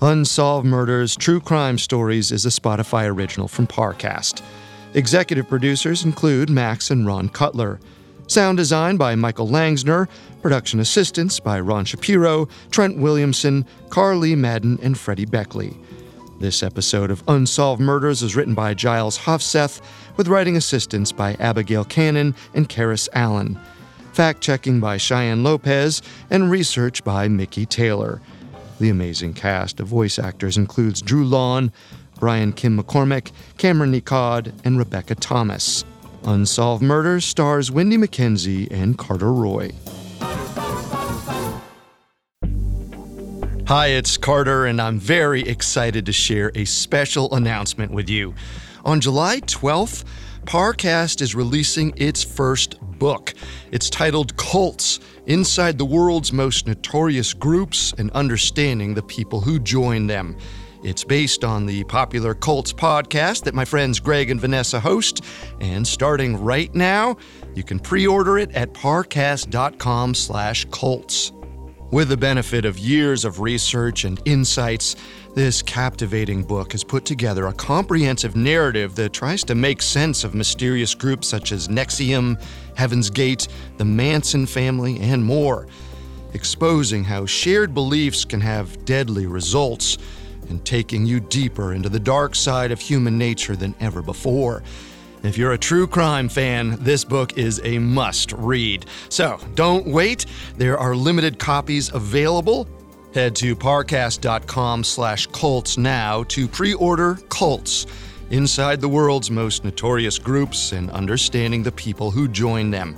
Unsolved 0.00 0.66
Murders 0.66 1.14
True 1.14 1.40
Crime 1.40 1.76
Stories 1.76 2.32
is 2.32 2.46
a 2.46 2.48
Spotify 2.48 3.06
original 3.06 3.46
from 3.46 3.66
Parcast. 3.66 4.40
Executive 4.94 5.46
producers 5.46 6.04
include 6.04 6.48
Max 6.48 6.90
and 6.90 7.06
Ron 7.06 7.28
Cutler. 7.28 7.78
Sound 8.28 8.56
design 8.56 8.96
by 8.96 9.14
Michael 9.14 9.48
Langsner. 9.48 10.08
Production 10.40 10.80
assistance 10.80 11.38
by 11.38 11.60
Ron 11.60 11.84
Shapiro, 11.84 12.48
Trent 12.70 12.96
Williamson, 12.96 13.66
Carly 13.90 14.34
Madden, 14.34 14.78
and 14.82 14.96
Freddie 14.96 15.26
Beckley. 15.26 15.76
This 16.40 16.62
episode 16.62 17.10
of 17.10 17.22
Unsolved 17.28 17.82
Murders 17.82 18.22
is 18.22 18.34
written 18.34 18.54
by 18.54 18.72
Giles 18.72 19.18
Hofseth, 19.18 19.82
with 20.16 20.26
writing 20.26 20.56
assistance 20.56 21.12
by 21.12 21.34
Abigail 21.34 21.84
Cannon 21.84 22.34
and 22.54 22.66
Karis 22.66 23.10
Allen. 23.12 23.60
Fact 24.14 24.40
checking 24.40 24.80
by 24.80 24.96
Cheyenne 24.96 25.44
Lopez, 25.44 26.00
and 26.30 26.50
research 26.50 27.04
by 27.04 27.28
Mickey 27.28 27.66
Taylor. 27.66 28.22
The 28.78 28.88
amazing 28.88 29.34
cast 29.34 29.80
of 29.80 29.88
voice 29.88 30.18
actors 30.18 30.56
includes 30.56 31.02
Drew 31.02 31.26
Lawn, 31.26 31.72
Brian 32.18 32.54
Kim 32.54 32.82
McCormick, 32.82 33.32
Cameron 33.58 33.92
Nicod, 33.92 34.50
and 34.64 34.78
Rebecca 34.78 35.16
Thomas. 35.16 35.84
Unsolved 36.24 36.82
Murders 36.82 37.26
stars 37.26 37.70
Wendy 37.70 37.98
McKenzie 37.98 38.66
and 38.70 38.96
Carter 38.96 39.30
Roy. 39.30 39.72
Hi, 43.70 43.86
it's 43.86 44.16
Carter, 44.16 44.66
and 44.66 44.82
I'm 44.82 44.98
very 44.98 45.42
excited 45.42 46.04
to 46.06 46.12
share 46.12 46.50
a 46.56 46.64
special 46.64 47.32
announcement 47.36 47.92
with 47.92 48.10
you. 48.10 48.34
On 48.84 49.00
July 49.00 49.38
12th, 49.42 50.02
Parcast 50.44 51.22
is 51.22 51.36
releasing 51.36 51.92
its 51.96 52.24
first 52.24 52.80
book. 52.80 53.32
It's 53.70 53.88
titled 53.88 54.36
Cults 54.36 54.98
Inside 55.26 55.78
the 55.78 55.84
World's 55.84 56.32
Most 56.32 56.66
Notorious 56.66 57.32
Groups 57.32 57.94
and 57.96 58.10
Understanding 58.10 58.94
the 58.94 59.04
People 59.04 59.40
Who 59.40 59.60
Join 59.60 60.08
Them. 60.08 60.36
It's 60.82 61.04
based 61.04 61.44
on 61.44 61.64
the 61.64 61.84
popular 61.84 62.34
Cults 62.34 62.72
podcast 62.72 63.44
that 63.44 63.54
my 63.54 63.64
friends 63.64 64.00
Greg 64.00 64.30
and 64.30 64.40
Vanessa 64.40 64.80
host, 64.80 65.24
and 65.60 65.86
starting 65.86 66.42
right 66.42 66.74
now, 66.74 67.16
you 67.54 67.62
can 67.62 67.78
pre-order 67.78 68.36
it 68.36 68.50
at 68.50 68.74
parcast.com/cults. 68.74 71.32
With 71.90 72.08
the 72.08 72.16
benefit 72.16 72.64
of 72.64 72.78
years 72.78 73.24
of 73.24 73.40
research 73.40 74.04
and 74.04 74.20
insights, 74.24 74.94
this 75.34 75.60
captivating 75.60 76.44
book 76.44 76.70
has 76.70 76.84
put 76.84 77.04
together 77.04 77.48
a 77.48 77.52
comprehensive 77.52 78.36
narrative 78.36 78.94
that 78.94 79.12
tries 79.12 79.42
to 79.44 79.56
make 79.56 79.82
sense 79.82 80.22
of 80.22 80.32
mysterious 80.32 80.94
groups 80.94 81.26
such 81.26 81.50
as 81.50 81.66
NXIVM, 81.66 82.40
Heaven's 82.76 83.10
Gate, 83.10 83.48
the 83.78 83.84
Manson 83.84 84.46
family, 84.46 85.00
and 85.00 85.24
more, 85.24 85.66
exposing 86.32 87.02
how 87.02 87.26
shared 87.26 87.74
beliefs 87.74 88.24
can 88.24 88.40
have 88.40 88.84
deadly 88.84 89.26
results 89.26 89.98
and 90.48 90.64
taking 90.64 91.06
you 91.06 91.18
deeper 91.18 91.72
into 91.72 91.88
the 91.88 91.98
dark 91.98 92.36
side 92.36 92.70
of 92.70 92.78
human 92.78 93.18
nature 93.18 93.56
than 93.56 93.74
ever 93.80 94.00
before. 94.00 94.62
If 95.22 95.36
you're 95.36 95.52
a 95.52 95.58
true 95.58 95.86
crime 95.86 96.28
fan, 96.28 96.76
this 96.80 97.04
book 97.04 97.36
is 97.36 97.60
a 97.64 97.78
must 97.78 98.32
read. 98.32 98.86
So 99.08 99.38
don't 99.54 99.86
wait. 99.86 100.26
There 100.56 100.78
are 100.78 100.94
limited 100.94 101.38
copies 101.38 101.92
available. 101.92 102.66
Head 103.12 103.34
to 103.36 103.56
parcast.com 103.56 104.84
slash 104.84 105.26
cults 105.26 105.76
now 105.76 106.22
to 106.24 106.46
pre-order 106.46 107.18
Cults, 107.28 107.86
Inside 108.30 108.80
the 108.80 108.88
World's 108.88 109.30
Most 109.30 109.64
Notorious 109.64 110.18
Groups 110.18 110.72
and 110.72 110.90
Understanding 110.90 111.64
the 111.64 111.72
People 111.72 112.12
Who 112.12 112.28
Join 112.28 112.70
Them. 112.70 112.96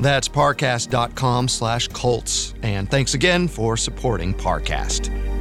That's 0.00 0.28
parcast.com 0.28 1.46
slash 1.48 1.86
cults. 1.88 2.54
And 2.62 2.90
thanks 2.90 3.14
again 3.14 3.46
for 3.46 3.76
supporting 3.76 4.34
Parcast. 4.34 5.33